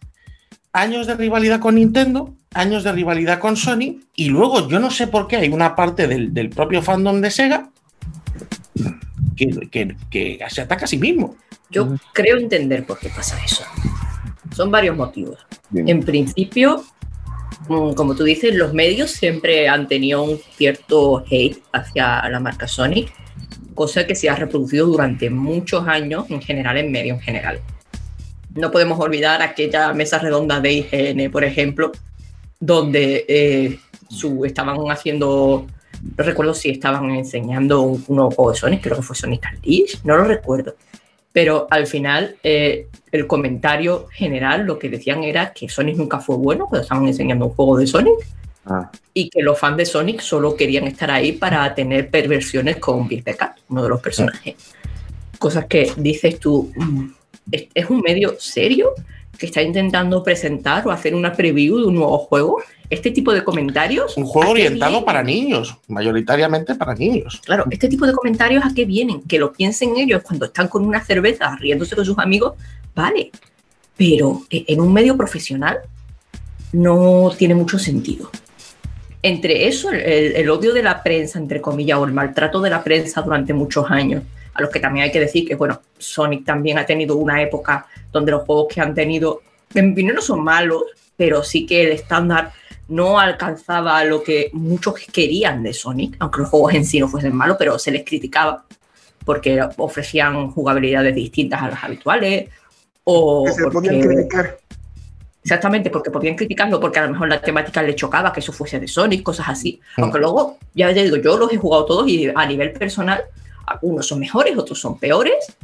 [0.73, 5.07] años de rivalidad con Nintendo, años de rivalidad con Sony, y luego yo no sé
[5.07, 7.71] por qué hay una parte del, del propio fandom de Sega
[9.37, 11.37] que, que, que, se ataca a sí mismo.
[11.71, 13.65] Yo creo entender por qué pasa eso.
[14.55, 15.39] Son varios motivos.
[15.71, 15.89] Bien.
[15.89, 16.85] En principio,
[17.69, 22.69] mm, como tú dices, los medios siempre han tenido un cierto hate hacia la marca
[22.69, 23.13] Sonic,
[23.75, 27.61] cosa que se ha reproducido durante muchos años en general en medio en general.
[28.55, 31.91] No podemos olvidar aquella mesa redonda de IGN, por ejemplo,
[32.63, 35.67] donde eh, su, estaban haciendo,
[36.17, 39.43] no recuerdo si estaban enseñando un, un nuevo juego de Sonic, creo que fue Sonic
[39.53, 40.77] Unleashed, no lo recuerdo.
[41.33, 46.37] Pero al final, eh, el comentario general lo que decían era que Sonic nunca fue
[46.37, 48.15] bueno cuando estaban enseñando un juego de Sonic
[48.67, 48.93] ah.
[49.13, 53.25] y que los fans de Sonic solo querían estar ahí para tener perversiones con Bill
[53.25, 54.55] Pecat, uno de los personajes.
[55.37, 57.07] Cosas que dices tú, mm,
[57.51, 58.93] ¿es, ¿es un medio serio
[59.39, 62.63] que está intentando presentar o hacer una preview de un nuevo juego?
[62.93, 64.19] este tipo de comentarios.
[64.19, 65.07] Un juego orientado vienen?
[65.07, 67.41] para niños, mayoritariamente para niños.
[67.43, 69.23] Claro, este tipo de comentarios a qué vienen?
[69.23, 72.53] Que lo piensen ellos cuando están con una cerveza riéndose con sus amigos,
[72.95, 73.31] vale.
[73.97, 75.79] Pero en un medio profesional
[76.73, 78.31] no tiene mucho sentido.
[79.23, 82.85] Entre eso, el, el odio de la prensa, entre comillas, o el maltrato de la
[82.85, 84.23] prensa durante muchos años,
[84.55, 87.87] a los que también hay que decir que, bueno, Sonic también ha tenido una época
[88.11, 89.43] donde los juegos que han tenido,
[89.75, 90.83] en mi opinión, no son malos,
[91.17, 92.53] pero sí que el estándar
[92.89, 97.35] no alcanzaba lo que muchos querían de Sonic, aunque los juegos en sí no fuesen
[97.35, 98.65] malos, pero se les criticaba
[99.25, 102.51] porque ofrecían jugabilidades distintas a las habituales
[103.05, 103.89] o que se porque...
[103.89, 104.59] podían criticar.
[105.45, 108.79] Exactamente, porque podían criticarlo porque a lo mejor la temática le chocaba que eso fuese
[108.79, 109.81] de Sonic, cosas así.
[109.97, 113.25] Aunque luego, ya te digo, yo los he jugado todos y a nivel personal,
[113.67, 115.57] algunos son mejores, otros son peores,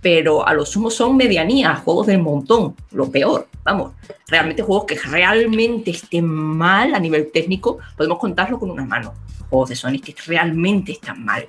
[0.00, 3.92] pero a lo sumo son medianías, juegos del montón, lo peor, vamos.
[4.28, 9.14] Realmente juegos que realmente estén mal a nivel técnico, podemos contarlo con una mano.
[9.48, 11.48] Juegos de Sonic que realmente están mal.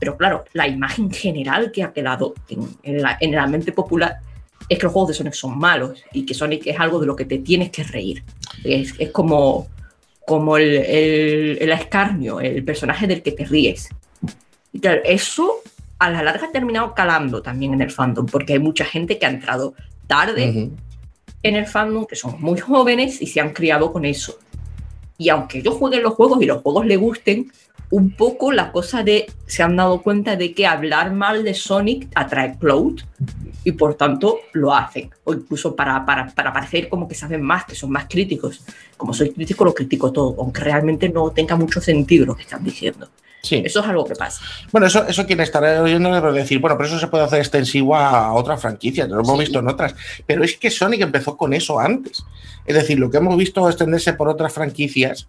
[0.00, 4.16] Pero claro, la imagen general que ha quedado en, en, la, en la mente popular
[4.68, 7.14] es que los juegos de Sonic son malos y que Sonic es algo de lo
[7.14, 8.24] que te tienes que reír.
[8.64, 9.68] Es, es como,
[10.26, 13.88] como el, el, el escarnio, el personaje del que te ríes.
[14.72, 15.62] Y claro, eso
[15.98, 19.26] a la larga ha terminado calando también en el fandom, porque hay mucha gente que
[19.26, 19.74] ha entrado
[20.06, 20.70] tarde uh -huh.
[21.42, 24.38] en el fandom, que son muy jóvenes y se han criado con eso.
[25.18, 27.52] Y aunque ellos jueguen los juegos y los juegos les gusten,
[27.90, 32.08] un poco la cosa de se han dado cuenta de que hablar mal de Sonic
[32.14, 33.02] atrae cloud
[33.64, 35.10] y por tanto lo hacen.
[35.24, 38.64] O incluso para, para, para parecer como que saben más, que son más críticos.
[38.96, 42.64] Como soy crítico, lo critico todo, aunque realmente no tenga mucho sentido lo que están
[42.64, 43.08] diciendo.
[43.42, 43.62] Sí.
[43.64, 44.40] Eso es algo que pasa.
[44.70, 47.96] Bueno, eso, eso quien estará oyendo debe decir, bueno, pero eso se puede hacer extensivo
[47.96, 49.40] a otras franquicias, lo hemos sí.
[49.40, 49.94] visto en otras.
[50.26, 52.24] Pero es que Sonic empezó con eso antes.
[52.64, 55.26] Es decir, lo que hemos visto extenderse por otras franquicias,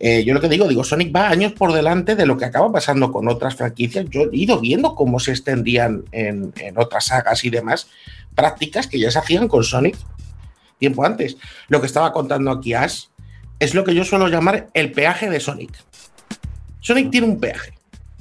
[0.00, 2.72] eh, yo lo que digo, digo, Sonic va años por delante de lo que acaba
[2.72, 4.06] pasando con otras franquicias.
[4.10, 7.88] Yo he ido viendo cómo se extendían en, en otras sagas y demás
[8.34, 9.96] prácticas que ya se hacían con Sonic
[10.80, 11.36] tiempo antes.
[11.68, 13.04] Lo que estaba contando aquí Ash
[13.60, 15.70] es lo que yo suelo llamar el peaje de Sonic.
[16.80, 17.72] Sonic tiene un peaje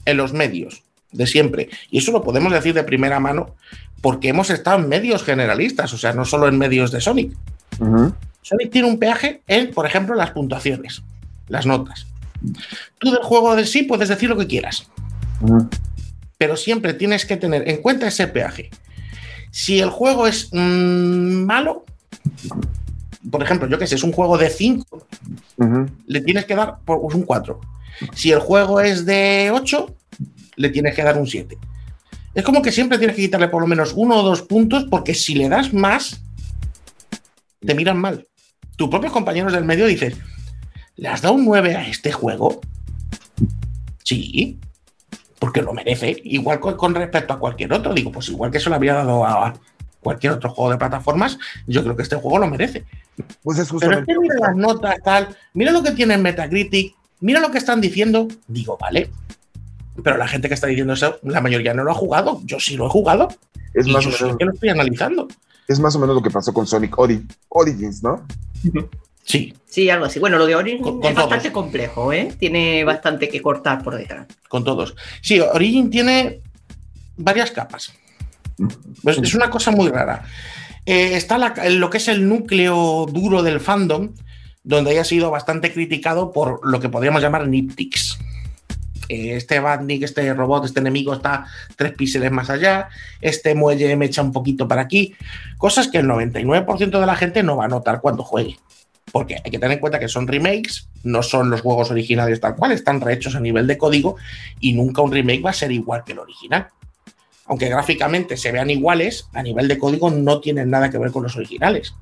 [0.05, 1.69] en los medios de siempre.
[1.89, 3.55] Y eso lo podemos decir de primera mano
[4.01, 7.35] porque hemos estado en medios generalistas, o sea, no solo en medios de Sonic.
[8.41, 11.03] Sonic tiene un peaje en, por ejemplo, las puntuaciones,
[11.47, 12.07] las notas.
[12.97, 14.87] Tú del juego de sí puedes decir lo que quieras,
[16.37, 18.69] pero siempre tienes que tener en cuenta ese peaje.
[19.51, 21.85] Si el juego es mm, malo,
[23.29, 25.07] por ejemplo, yo que sé, es un juego de 5,
[26.05, 27.59] le tienes que dar por, un 4.
[28.13, 29.95] Si el juego es de 8,
[30.55, 31.57] le tienes que dar un 7.
[32.33, 35.13] Es como que siempre tienes que quitarle por lo menos uno o dos puntos, porque
[35.13, 36.21] si le das más,
[37.59, 38.27] te miran mal.
[38.75, 40.13] Tus propios compañeros del medio dicen,
[40.95, 42.61] ¿le has dado un 9 a este juego?
[44.03, 44.59] Sí,
[45.39, 46.21] porque lo merece.
[46.23, 47.93] Igual con, respecto a cualquier otro.
[47.93, 49.53] Digo, pues igual que se lo había dado a
[50.01, 51.37] cualquier otro juego de plataformas,
[51.67, 52.85] yo creo que este juego lo merece.
[53.43, 56.95] Pues es Pero es que mira las notas, tal, mira lo que tiene en Metacritic,
[57.19, 58.27] mira lo que están diciendo.
[58.47, 59.09] Digo, vale.
[60.03, 62.41] Pero la gente que está diciendo eso, la mayoría no lo ha jugado.
[62.45, 63.27] Yo sí lo he jugado.
[63.73, 64.37] Es más o menos.
[64.37, 65.27] que lo estoy analizando.
[65.67, 66.97] Es más o menos lo que pasó con Sonic
[67.49, 68.25] Origins, ¿no?
[69.23, 69.53] Sí.
[69.67, 70.19] Sí, algo así.
[70.19, 72.33] Bueno, lo de Origins es bastante complejo, ¿eh?
[72.39, 74.25] Tiene bastante que cortar por detrás.
[74.47, 74.95] Con todos.
[75.21, 76.41] Sí, Origin tiene
[77.15, 77.93] varias capas.
[79.03, 80.25] Pues es una cosa muy rara.
[80.85, 81.37] Eh, está
[81.69, 84.09] lo que es el núcleo duro del fandom,
[84.69, 88.19] donde haya sido bastante criticado por lo que podríamos llamar niptics.
[89.09, 92.89] Eh, este Batnik, este robot, este enemigo está tres píxeles más allá,
[93.19, 95.15] este muelle me echa un poquito para aquí,
[95.57, 98.57] cosas que el 99% de la gente no va a notar cuando juegue.
[99.11, 102.55] Porque hay que tener en cuenta que son remakes, no son los juegos originales tal
[102.55, 104.17] cual, están rehechos a nivel de código
[104.59, 106.67] y nunca un remake va a ser igual que el original
[107.47, 111.23] aunque gráficamente se vean iguales, a nivel de código no tienen nada que ver con
[111.23, 111.95] los originales.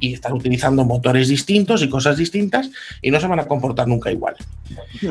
[0.00, 2.70] Y están utilizando motores distintos y cosas distintas
[3.00, 4.36] y no se van a comportar nunca igual.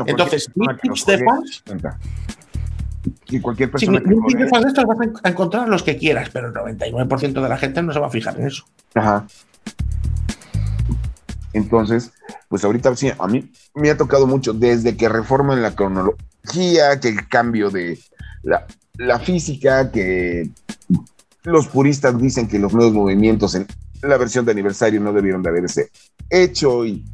[0.05, 0.49] Entonces,
[0.81, 1.63] tips de fans.
[3.29, 3.99] Y cualquier persona.
[3.99, 7.41] Sí, que de fans de estos vas a encontrar los que quieras, pero el 99%
[7.41, 8.65] de la gente no se va a fijar en eso.
[8.93, 9.25] Ajá.
[11.53, 12.11] Entonces,
[12.47, 17.09] pues ahorita sí, a mí me ha tocado mucho desde que reforman la cronología, que
[17.09, 17.99] el cambio de
[18.43, 18.65] la,
[18.97, 20.49] la física, que
[21.43, 23.67] los puristas dicen que los nuevos movimientos en
[24.01, 25.91] la versión de aniversario no debieron de haberse
[26.29, 27.05] hecho y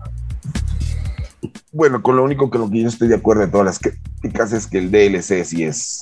[1.71, 4.51] bueno, con lo único que lo que yo estoy de acuerdo de todas las críticas
[4.53, 6.01] es que el DLC sí es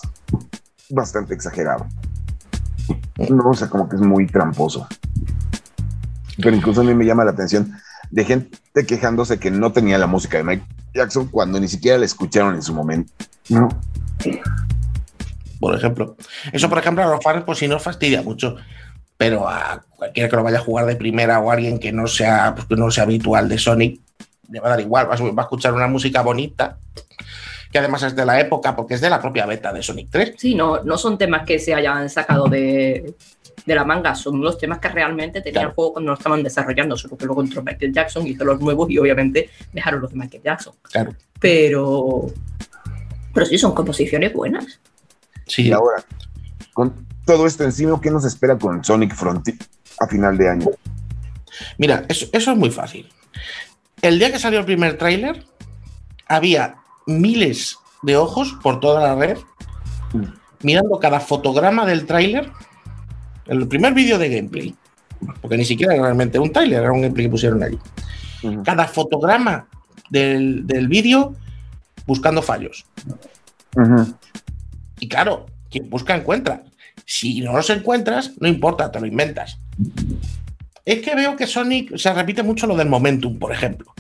[0.90, 1.88] bastante exagerado.
[3.30, 4.88] No, o sea, como que es muy tramposo.
[6.38, 7.74] Pero incluso a mí me llama la atención
[8.12, 12.06] de gente quejándose que no tenía la música de Mike Jackson cuando ni siquiera la
[12.06, 13.12] escucharon en su momento.
[13.50, 13.70] No
[15.60, 16.16] por ejemplo.
[16.52, 18.56] Eso, por ejemplo, a los fans, pues sí nos fastidia mucho.
[19.18, 22.54] Pero a cualquiera que lo vaya a jugar de primera o alguien que no sea,
[22.56, 24.02] pues, que no sea habitual de Sonic,
[24.50, 25.10] le va a dar igual.
[25.10, 26.78] Va a, escuchar una música bonita,
[27.72, 30.34] que además es de la época, porque es de la propia beta de Sonic 3.
[30.38, 33.16] Sí, no, no son temas que se hayan sacado de,
[33.66, 36.98] de la manga, son los temas que realmente tenían el juego cuando lo estaban desarrollando,
[36.98, 40.44] solo que luego entró Michael Jackson, hizo los nuevos y obviamente dejaron los de Michael
[40.44, 40.74] Jackson.
[40.84, 41.16] Claro.
[41.40, 42.28] Pero,
[43.34, 44.80] pero sí, son composiciones buenas.
[45.58, 46.04] Y ahora,
[46.74, 46.94] con
[47.26, 49.58] todo esto encima, ¿qué nos espera con Sonic Frontier
[50.00, 50.68] a final de año?
[51.78, 53.10] Mira, eso, es muy fácil.
[54.02, 55.46] El día que salió el primer tráiler,
[56.28, 56.76] había
[57.08, 59.38] miles de ojos por toda la red
[60.62, 62.52] mirando cada fotograma del tráiler.
[63.46, 64.76] El primer vídeo de gameplay,
[65.42, 67.80] porque ni siquiera era realmente un tráiler, era un gameplay que pusieron allí.
[68.64, 69.68] Cada fotograma
[70.10, 71.36] del, vídeo
[72.06, 72.86] buscando fallos.
[75.00, 76.64] Y claro, quien busca encuentra.
[77.06, 79.60] Si no los encuentras, no importa, te lo inventas.
[80.86, 83.94] Es que veo que Sonic se repite mucho lo del momentum, por ejemplo,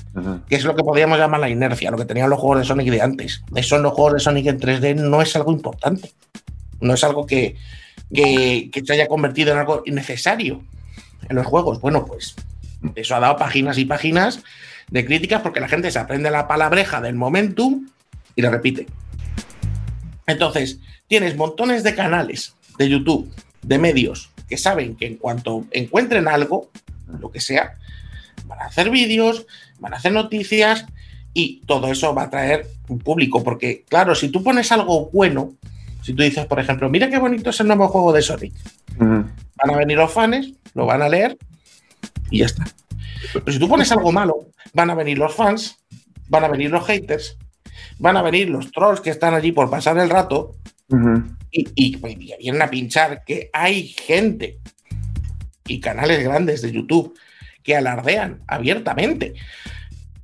[0.47, 2.89] que es lo que podríamos llamar la inercia, lo que tenían los juegos de Sonic
[2.89, 3.43] de antes.
[3.55, 6.11] Eso en los juegos de Sonic en 3D no es algo importante.
[6.81, 7.55] No es algo que,
[8.13, 10.61] que, que se haya convertido en algo innecesario
[11.27, 11.81] en los juegos.
[11.81, 12.35] Bueno, pues
[12.95, 14.43] eso ha dado páginas y páginas
[14.89, 17.87] de críticas porque la gente se aprende la palabreja del momentum
[18.35, 18.85] y la repite.
[20.27, 26.27] Entonces, tienes montones de canales de YouTube, de medios, que saben que en cuanto encuentren
[26.27, 26.69] algo,
[27.19, 27.77] lo que sea,
[28.45, 29.45] van a hacer vídeos,
[29.79, 30.85] van a hacer noticias
[31.33, 33.43] y todo eso va a traer un público.
[33.43, 35.53] Porque, claro, si tú pones algo bueno,
[36.01, 38.53] si tú dices, por ejemplo, mira qué bonito es el nuevo juego de Sonic,
[38.97, 41.37] van a venir los fans, lo van a leer
[42.29, 42.65] y ya está.
[43.33, 45.77] Pero si tú pones algo malo, van a venir los fans,
[46.27, 47.37] van a venir los haters
[47.99, 50.55] van a venir los trolls que están allí por pasar el rato
[51.51, 51.95] y,
[52.37, 54.59] vienen a pinchar que hay gente
[55.67, 57.17] y canales grandes de YouTube
[57.63, 59.33] que alardean abiertamente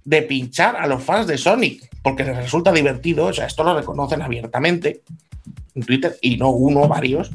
[0.03, 3.77] de pinchar a los fans de Sonic porque les resulta divertido, o sea, esto lo
[3.77, 5.03] reconocen abiertamente
[5.75, 7.31] en Twitter y no uno, varios.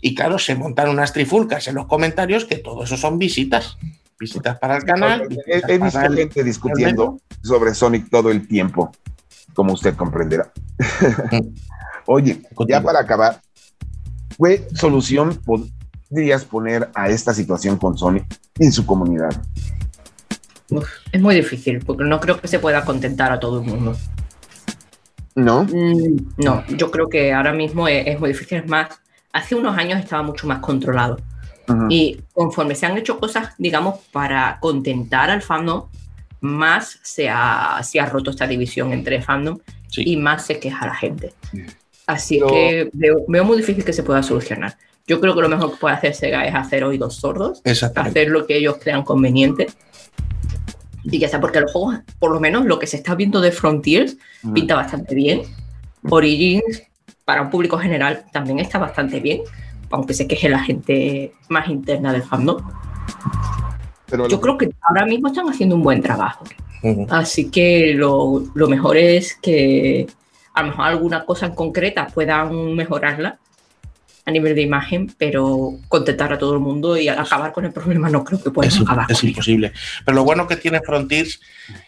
[0.00, 3.76] Y claro, se montan unas trifulcas en los comentarios que todo eso son visitas.
[4.18, 5.28] Visitas para el canal.
[5.46, 8.92] He, he visto el, gente discutiendo sobre Sonic todo el tiempo,
[9.54, 10.52] como usted comprenderá.
[12.12, 13.40] Oye, ya para acabar,
[14.36, 18.24] ¿qué solución podrías poner a esta situación con Sonic
[18.58, 19.30] en su comunidad?
[20.70, 23.96] Uf, es muy difícil, porque no creo que se pueda contentar a todo el mundo.
[25.36, 25.62] ¿No?
[25.62, 28.58] Mm, no, yo creo que ahora mismo es, es, muy difícil.
[28.58, 28.88] Es más,
[29.32, 31.16] hace unos años estaba mucho más controlado.
[31.68, 31.86] Uh -huh.
[31.90, 35.84] Y conforme se han hecho cosas, digamos, para contentar al fandom,
[36.40, 40.02] más se ha, se ha roto esta división entre fandom sí.
[40.04, 41.34] y más se queja la gente.
[42.06, 44.76] Así que veo, veo, muy difícil que se pueda solucionar.
[45.06, 48.46] Yo creo que lo mejor que puede hacer Sega es hacer oídos sordos, hacer lo
[48.46, 49.68] que ellos crean conveniente
[51.04, 53.52] y ya está, porque los juegos, por lo menos lo que se está viendo de
[53.52, 54.52] Frontiers, mm.
[54.52, 55.42] pinta bastante bien.
[56.08, 56.82] Origins,
[57.24, 59.40] para un público general, también está bastante bien,
[59.90, 62.58] aunque se queje la gente más interna del fandom.
[64.06, 66.44] Pero Yo creo que ahora mismo están haciendo un buen trabajo.
[66.82, 67.06] Uh -huh.
[67.10, 70.06] Así que lo, lo, mejor es que
[70.60, 73.38] a lo mejor alguna cosa en concreta puedan mejorarla
[74.24, 78.08] a nivel de imagen, pero contentar a todo el mundo y acabar con el problema
[78.10, 79.06] no creo que puedan es, acabar.
[79.10, 79.72] Es imposible.
[80.04, 81.40] Pero lo bueno que tiene Frontiers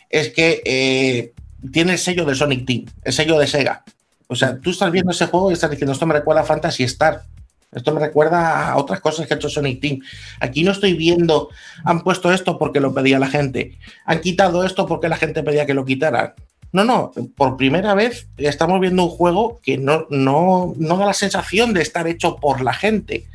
[0.09, 1.33] es que eh,
[1.71, 3.85] tiene el sello de Sonic Team, el sello de Sega.
[4.27, 6.85] O sea, tú estás viendo ese juego y estás diciendo, esto me recuerda a Fantasy
[6.85, 7.23] Star.
[7.71, 10.01] Esto me recuerda a otras cosas que ha hecho Sonic Team.
[10.41, 11.49] Aquí no estoy viendo,
[11.85, 13.79] han puesto esto porque lo pedía la gente.
[14.05, 16.35] Han quitado esto porque la gente pedía que lo quitaran.
[16.73, 21.13] No, no, por primera vez estamos viendo un juego que no, no, no da la
[21.13, 23.27] sensación de estar hecho por la gente,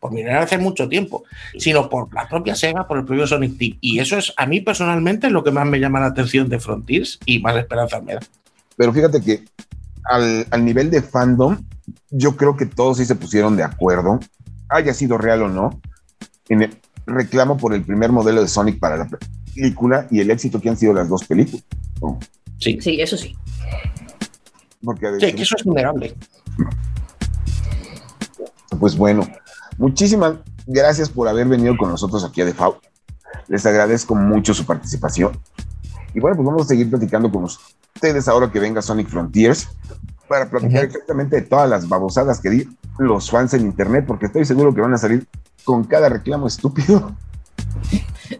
[0.00, 1.22] por mirar hace mucho tiempo,
[1.56, 3.78] sino por la propia Sega, por el propio Sonic Team.
[3.80, 7.20] Y eso es a mí personalmente lo que más me llama la atención de Frontiers
[7.24, 8.20] y más esperanza me da.
[8.76, 9.44] Pero fíjate que
[10.04, 11.64] al, al nivel de fandom,
[12.10, 14.18] yo creo que todos sí se pusieron de acuerdo,
[14.68, 15.80] haya sido real o no,
[16.48, 19.08] en el reclamo por el primer modelo de Sonic para la
[19.56, 21.64] película y el éxito que han sido las dos películas.
[22.00, 22.18] ¿no?
[22.58, 22.78] Sí.
[22.80, 23.34] sí, eso sí.
[24.84, 26.14] Porque sí, que eso es innegable.
[28.78, 29.26] Pues bueno,
[29.78, 30.34] muchísimas
[30.66, 32.78] gracias por haber venido con nosotros aquí a Default.
[33.48, 35.38] Les agradezco mucho su participación.
[36.14, 39.68] Y bueno, pues vamos a seguir platicando con ustedes ahora que venga Sonic Frontiers
[40.28, 40.88] para platicar uh -huh.
[40.88, 44.80] exactamente de todas las babosadas que di los fans en internet, porque estoy seguro que
[44.80, 45.26] van a salir
[45.64, 47.14] con cada reclamo estúpido.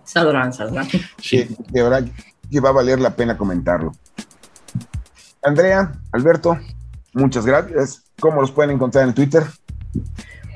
[0.05, 0.89] Saldrán, saldrán.
[1.21, 1.47] Sí.
[1.47, 2.05] Que, de verdad
[2.51, 3.93] que va a valer la pena comentarlo.
[5.43, 6.59] Andrea, Alberto,
[7.13, 8.03] muchas gracias.
[8.19, 9.45] ¿Cómo los pueden encontrar en Twitter?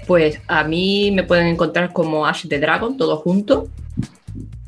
[0.07, 3.69] Pues a mí me pueden encontrar como Ash the Dragon, todo junto.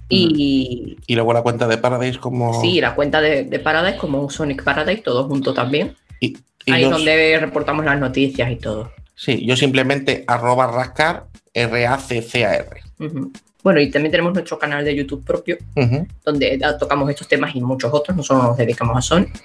[0.09, 2.61] Y, y luego la cuenta de Paradise como...
[2.61, 5.97] Sí, la cuenta de, de Paradise como Sonic Paradise, todo junto también.
[6.21, 6.37] Y,
[6.67, 8.93] y Ahí es donde reportamos las noticias y todo.
[9.15, 12.69] Sí, yo simplemente arroba rascar, R-A-C-C-A-R.
[12.99, 13.33] Uh -huh.
[13.63, 16.09] Bueno, y también tenemos nuestro canal de YouTube propio, uh -huh.
[16.25, 19.43] donde tocamos estos temas y muchos otros, no solo nos dedicamos a Sonic,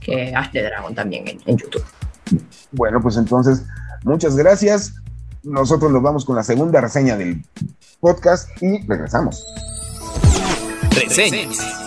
[0.00, 1.84] que Ash the Dragon también en, en YouTube.
[2.72, 3.64] Bueno, pues entonces,
[4.02, 4.94] muchas gracias.
[5.44, 7.42] Nosotros nos vamos con la segunda reseña del
[8.00, 9.44] podcast y regresamos.
[10.90, 11.83] Reseñas.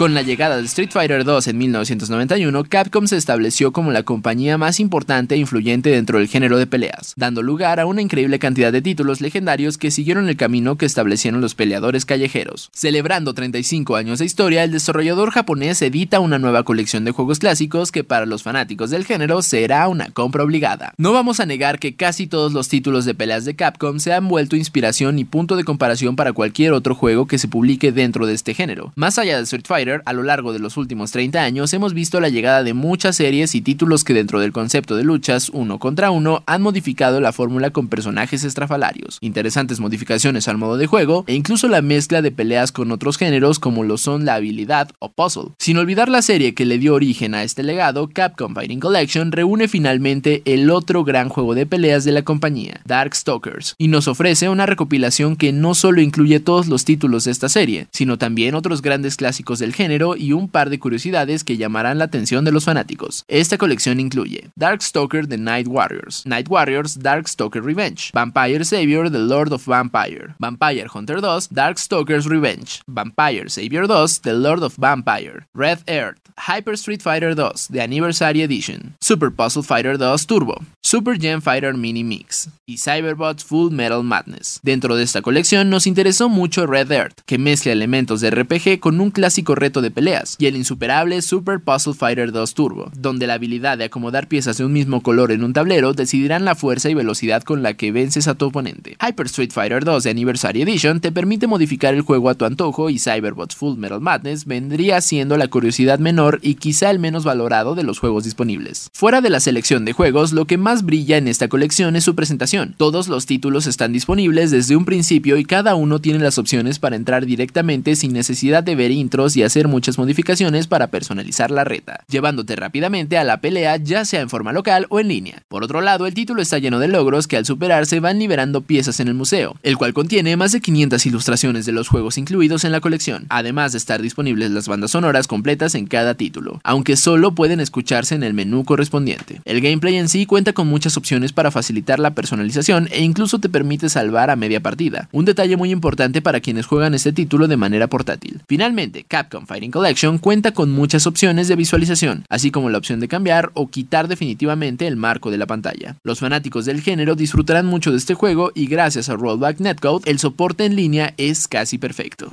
[0.00, 4.56] Con la llegada de Street Fighter 2 en 1991, Capcom se estableció como la compañía
[4.56, 8.72] más importante e influyente dentro del género de peleas, dando lugar a una increíble cantidad
[8.72, 12.70] de títulos legendarios que siguieron el camino que establecieron los peleadores callejeros.
[12.72, 17.92] Celebrando 35 años de historia, el desarrollador japonés edita una nueva colección de juegos clásicos
[17.92, 20.94] que para los fanáticos del género será una compra obligada.
[20.96, 24.28] No vamos a negar que casi todos los títulos de peleas de Capcom se han
[24.28, 28.32] vuelto inspiración y punto de comparación para cualquier otro juego que se publique dentro de
[28.32, 28.94] este género.
[28.96, 32.20] Más allá de Street Fighter, a lo largo de los últimos 30 años hemos visto
[32.20, 36.10] la llegada de muchas series y títulos que dentro del concepto de luchas uno contra
[36.10, 41.34] uno han modificado la fórmula con personajes estrafalarios, interesantes modificaciones al modo de juego e
[41.34, 45.50] incluso la mezcla de peleas con otros géneros como lo son la habilidad o puzzle.
[45.58, 49.66] Sin olvidar la serie que le dio origen a este legado, Capcom Fighting Collection reúne
[49.66, 54.66] finalmente el otro gran juego de peleas de la compañía, Darkstalkers, y nos ofrece una
[54.66, 59.16] recopilación que no solo incluye todos los títulos de esta serie, sino también otros grandes
[59.16, 63.24] clásicos del género y un par de curiosidades que llamarán la atención de los fanáticos.
[63.28, 69.52] Esta colección incluye Darkstalker The Night Warriors, Night Warriors Darkstalker Revenge, Vampire Savior The Lord
[69.52, 75.78] of Vampire, Vampire Hunter 2 Darkstalkers Revenge, Vampire Savior 2 The Lord of Vampire, Red
[75.88, 81.40] Earth, Hyper Street Fighter 2 The Anniversary Edition, Super Puzzle Fighter 2 Turbo, Super Gen
[81.40, 84.60] Fighter Mini Mix y Cyberbots Full Metal Madness.
[84.62, 89.00] Dentro de esta colección nos interesó mucho Red Earth, que mezcla elementos de RPG con
[89.00, 93.34] un clásico retro de peleas, y el insuperable Super Puzzle Fighter 2 Turbo, donde la
[93.34, 96.94] habilidad de acomodar piezas de un mismo color en un tablero decidirán la fuerza y
[96.94, 98.96] velocidad con la que vences a tu oponente.
[99.00, 102.90] Hyper Street Fighter 2 de Anniversary Edition te permite modificar el juego a tu antojo
[102.90, 107.76] y Cyberbots Full Metal Madness vendría siendo la curiosidad menor y quizá el menos valorado
[107.76, 108.90] de los juegos disponibles.
[108.92, 112.14] Fuera de la selección de juegos, lo que más brilla en esta colección es su
[112.14, 112.74] presentación.
[112.76, 116.96] Todos los títulos están disponibles desde un principio y cada uno tiene las opciones para
[116.96, 122.04] entrar directamente sin necesidad de ver intros y hacer muchas modificaciones para personalizar la reta,
[122.08, 125.42] llevándote rápidamente a la pelea ya sea en forma local o en línea.
[125.48, 129.00] Por otro lado, el título está lleno de logros que al superarse van liberando piezas
[129.00, 132.72] en el museo, el cual contiene más de 500 ilustraciones de los juegos incluidos en
[132.72, 137.34] la colección, además de estar disponibles las bandas sonoras completas en cada título, aunque solo
[137.34, 139.40] pueden escucharse en el menú correspondiente.
[139.44, 143.48] El gameplay en sí cuenta con muchas opciones para facilitar la personalización e incluso te
[143.48, 147.56] permite salvar a media partida, un detalle muy importante para quienes juegan este título de
[147.56, 148.42] manera portátil.
[148.46, 153.08] Finalmente, Capcom Fighting Collection cuenta con muchas opciones de visualización, así como la opción de
[153.08, 155.96] cambiar o quitar definitivamente el marco de la pantalla.
[156.04, 160.18] Los fanáticos del género disfrutarán mucho de este juego y gracias a Rollback Netcode el
[160.18, 162.30] soporte en línea es casi perfecto.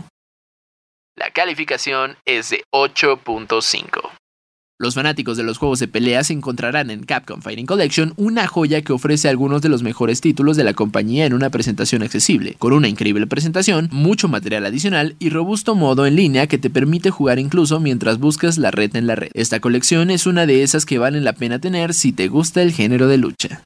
[1.16, 4.12] La calificación es de 8.5.
[4.80, 8.94] Los fanáticos de los juegos de peleas encontrarán en Capcom Fighting Collection una joya que
[8.94, 12.88] ofrece algunos de los mejores títulos de la compañía en una presentación accesible, con una
[12.88, 17.80] increíble presentación, mucho material adicional y robusto modo en línea que te permite jugar incluso
[17.80, 19.32] mientras buscas la red en la red.
[19.34, 22.72] Esta colección es una de esas que valen la pena tener si te gusta el
[22.72, 23.64] género de lucha.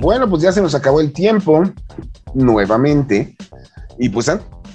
[0.00, 1.64] Bueno, pues ya se nos acabó el tiempo
[2.32, 3.36] nuevamente.
[3.98, 4.30] Y pues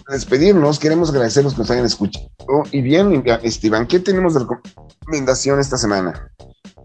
[0.09, 2.29] despedirnos, queremos agradecerlos que nos hayan escuchado.
[2.71, 6.31] Y bien, Esteban, ¿qué tenemos de recomendación esta semana?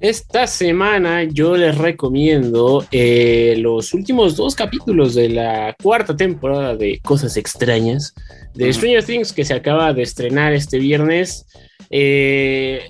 [0.00, 6.98] Esta semana yo les recomiendo eh, los últimos dos capítulos de la cuarta temporada de
[7.04, 8.12] Cosas Extrañas
[8.52, 11.46] de Stranger Things que se acaba de estrenar este viernes.
[11.90, 12.80] Eh,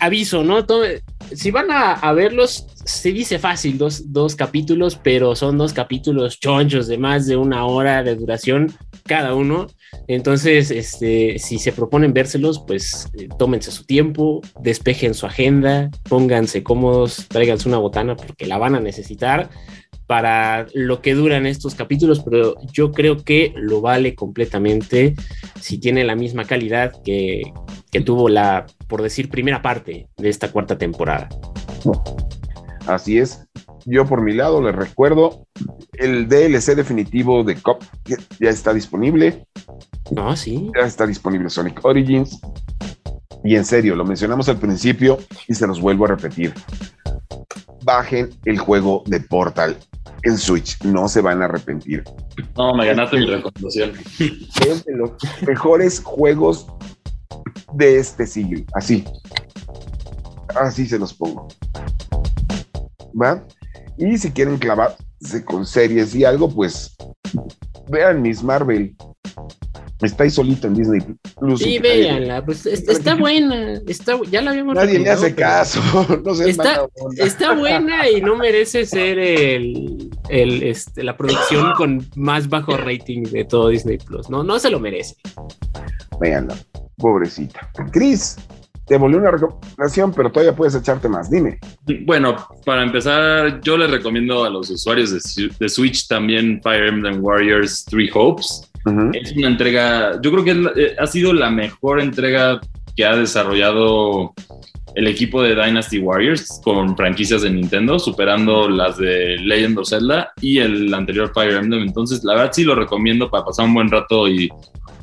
[0.00, 0.64] aviso, ¿no?
[1.34, 6.86] si van a, verlos, se dice fácil, dos, dos, capítulos, pero son dos capítulos chonchos
[6.86, 8.72] de más de una hora de duración
[9.04, 9.66] cada uno.
[10.06, 16.62] Entonces, este, si se proponen vérselos, pues eh, tómense su tiempo, despejen su agenda, pónganse
[16.62, 19.50] cómodos, tráiganse una botana porque la van a necesitar
[20.06, 25.14] para lo que duran estos capítulos, pero yo creo que lo vale completamente
[25.60, 27.42] si tiene la misma calidad que,
[27.90, 31.28] que tuvo la, por decir, primera parte de esta cuarta temporada.
[32.86, 33.46] Así es.
[33.84, 35.46] Yo por mi lado les recuerdo
[35.92, 39.46] el DLC definitivo de COP ya está disponible.
[40.10, 40.70] No, sí.
[40.78, 42.40] Ya está disponible Sonic Origins.
[43.44, 46.52] Y en serio, lo mencionamos al principio y se los vuelvo a repetir.
[47.84, 49.76] Bajen el juego de Portal
[50.22, 52.02] en Switch, no se van a arrepentir.
[52.56, 53.92] No, me ganaste mi recomendación.
[54.66, 55.12] Es de los
[55.46, 56.66] mejores juegos
[57.72, 59.04] de este siglo, así.
[60.54, 61.48] Así se los pongo.
[63.20, 63.44] ¿Va?
[63.96, 66.96] Y si quieren clavarse con series y algo, pues
[67.90, 68.96] vean Miss Marvel.
[70.00, 71.00] Está ahí solito en Disney
[71.38, 71.60] Plus.
[71.60, 73.80] Sí, véanla, pues está, buena.
[73.88, 75.80] Está, ya la habíamos Nadie le hace caso.
[76.24, 82.48] No está, está buena y no merece ser el, el, este, la producción con más
[82.48, 84.30] bajo rating de todo Disney Plus.
[84.30, 85.16] No, no se lo merece.
[86.20, 86.56] Véanla,
[86.96, 87.68] pobrecita.
[87.90, 88.36] Chris,
[88.88, 91.30] te volvió una recomendación, pero todavía puedes echarte más.
[91.30, 91.58] Dime.
[92.06, 97.84] Bueno, para empezar, yo les recomiendo a los usuarios de, Switch también Fire Emblem Warriors
[97.84, 98.67] Three Hopes.
[99.12, 102.60] Es una entrega, yo creo que eh, ha sido la mejor entrega
[102.96, 104.34] que ha desarrollado
[104.94, 110.32] el equipo de Dynasty Warriors con franquicias de Nintendo, superando las de Legend of Zelda
[110.40, 111.82] y el anterior Fire Emblem.
[111.82, 114.48] Entonces, la verdad sí lo recomiendo para pasar un buen rato y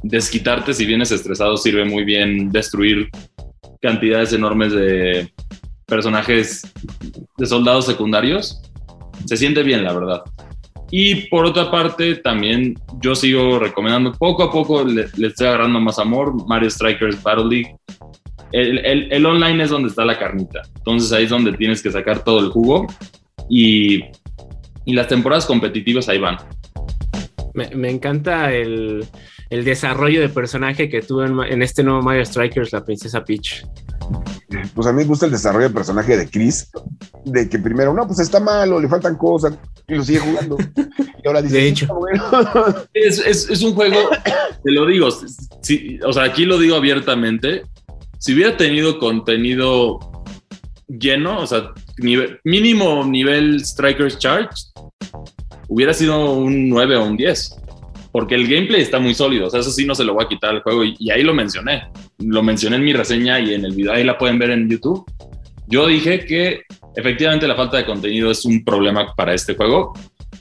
[0.04, 1.56] desquitarte si vienes estresado.
[1.58, 3.10] Sirve muy bien destruir
[3.82, 5.32] cantidades enormes de
[5.86, 6.62] personajes
[7.38, 8.62] de soldados secundarios.
[9.26, 10.24] Se siente bien, la verdad.
[10.92, 16.00] Y por otra parte, también yo sigo recomendando, poco a poco le, estoy agarrando más
[16.00, 17.76] amor, Mario Strikers Battle League.
[18.52, 20.62] El, el, online es donde está la carnita.
[20.78, 22.88] Entonces ahí es donde tienes que sacar todo el jugo.
[23.50, 24.04] Y,
[24.86, 26.38] y las temporadas competitivas ahí van.
[27.54, 29.06] Me, encanta el,
[29.50, 33.66] el, desarrollo de personaje que tuvo en, en, este nuevo Mario Strikers, la princesa Peach.
[34.74, 36.70] Pues a mí me gusta el desarrollo de personaje de Chris,
[37.24, 40.58] de que primero, no, pues está malo, le faltan cosas, y lo sigue jugando.
[41.24, 41.88] Y ahora dice, de hecho,
[42.94, 43.98] es, es, es, un juego,
[44.64, 45.10] te lo digo,
[45.64, 47.64] si, o sea, aquí lo digo abiertamente,
[48.20, 49.98] si hubiera tenido contenido
[50.88, 54.50] lleno, o sea, nivel, mínimo nivel Strikers Charge,
[55.68, 57.56] hubiera sido un 9 o un 10.
[58.16, 60.30] Porque el gameplay está muy sólido, o sea, eso sí no se lo voy a
[60.30, 61.90] quitar al juego y, y ahí lo mencioné.
[62.20, 65.04] Lo mencioné en mi reseña y en el video, ahí la pueden ver en YouTube.
[65.68, 66.62] Yo dije que
[66.96, 69.92] efectivamente la falta de contenido es un problema para este juego,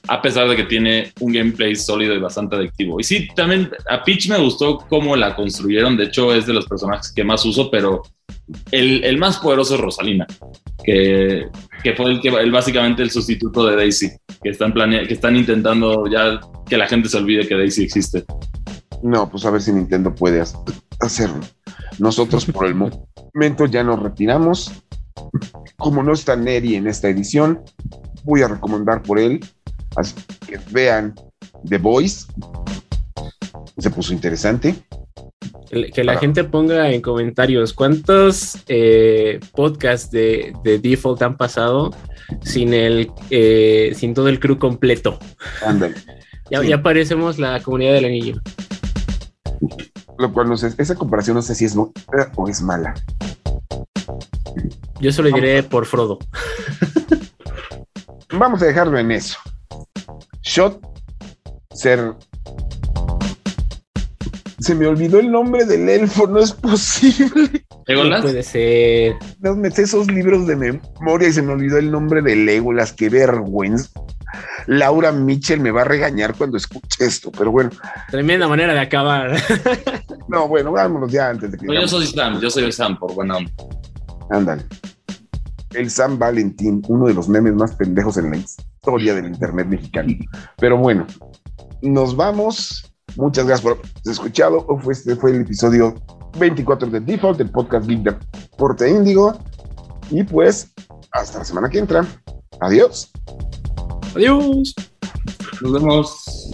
[0.06, 3.00] a pesar de que tiene un gameplay sólido y bastante adictivo.
[3.00, 6.66] Y sí, también a Peach me gustó cómo la construyeron, de hecho es de los
[6.66, 8.04] personajes que más uso, pero
[8.70, 10.26] el, más poderoso es Rosalina,
[10.82, 11.46] que,
[11.82, 14.10] que fue el que básicamente el sustituto de Daisy,
[14.42, 18.24] que están, planea que están intentando ya que la gente se olvide que Daisy existe.
[19.02, 20.42] No, pues a ver si Nintendo puede
[21.00, 21.40] hacerlo.
[21.98, 24.72] Nosotros por el momento ya nos retiramos.
[25.76, 27.62] Como no está Neri en esta edición,
[28.24, 29.40] voy a recomendar por él
[29.96, 30.14] Así
[30.46, 31.14] que vean
[31.68, 32.26] The Voice.
[33.78, 34.74] Se puso interesante.
[35.70, 36.20] Que la Para...
[36.20, 41.90] gente ponga en comentarios cuántos eh, podcasts de, de, Default han pasado
[42.42, 45.18] sin el eh, sin todo el crew completo.
[45.64, 45.94] Ándale.
[46.50, 46.68] ya, sí.
[46.68, 48.40] ya parecemos la comunidad del anillo.
[50.18, 52.94] Lo cual no sé, esa comparación no sé si es buena o es mala.
[55.00, 56.18] Yo solo diré por Frodo.
[58.38, 59.38] Vamos a dejarlo en eso.
[60.42, 60.80] Shot
[61.72, 62.14] ser.
[64.64, 67.66] Se me olvidó el nombre del elfo, no es posible.
[67.86, 68.22] ¿Legolas?
[68.22, 69.14] puede ser.
[69.40, 72.94] No me sé esos libros de memoria y se me olvidó el nombre de Legolas,
[72.94, 73.90] qué vergüenza.
[74.66, 77.68] Laura Mitchell me va a regañar cuando escuche esto, pero bueno.
[78.10, 79.36] Tremenda manera de acabar.
[80.28, 81.66] no, bueno, vámonos ya antes de que.
[81.66, 83.52] No, yo soy Sam, yo soy el Sam, por buena onda.
[84.30, 84.64] Ándale.
[85.74, 90.14] El Sam Valentín, uno de los memes más pendejos en la historia del Internet mexicano.
[90.56, 91.06] Pero bueno,
[91.82, 92.93] nos vamos.
[93.16, 94.66] Muchas gracias por haber escuchado.
[94.90, 95.94] Este fue el episodio
[96.38, 98.16] 24 de Default, el podcast Geek de
[98.56, 99.34] Porte Índigo.
[100.10, 100.72] Y pues,
[101.12, 102.06] hasta la semana que entra.
[102.60, 103.10] Adiós.
[104.14, 104.74] Adiós.
[105.60, 106.50] Nos vemos.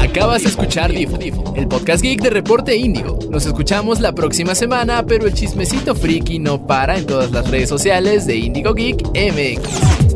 [0.00, 3.18] Acabas de escuchar Default, el podcast geek de Reporte Índigo.
[3.30, 7.68] Nos escuchamos la próxima semana, pero el chismecito friki no para en todas las redes
[7.68, 10.15] sociales de Índigo Geek MX.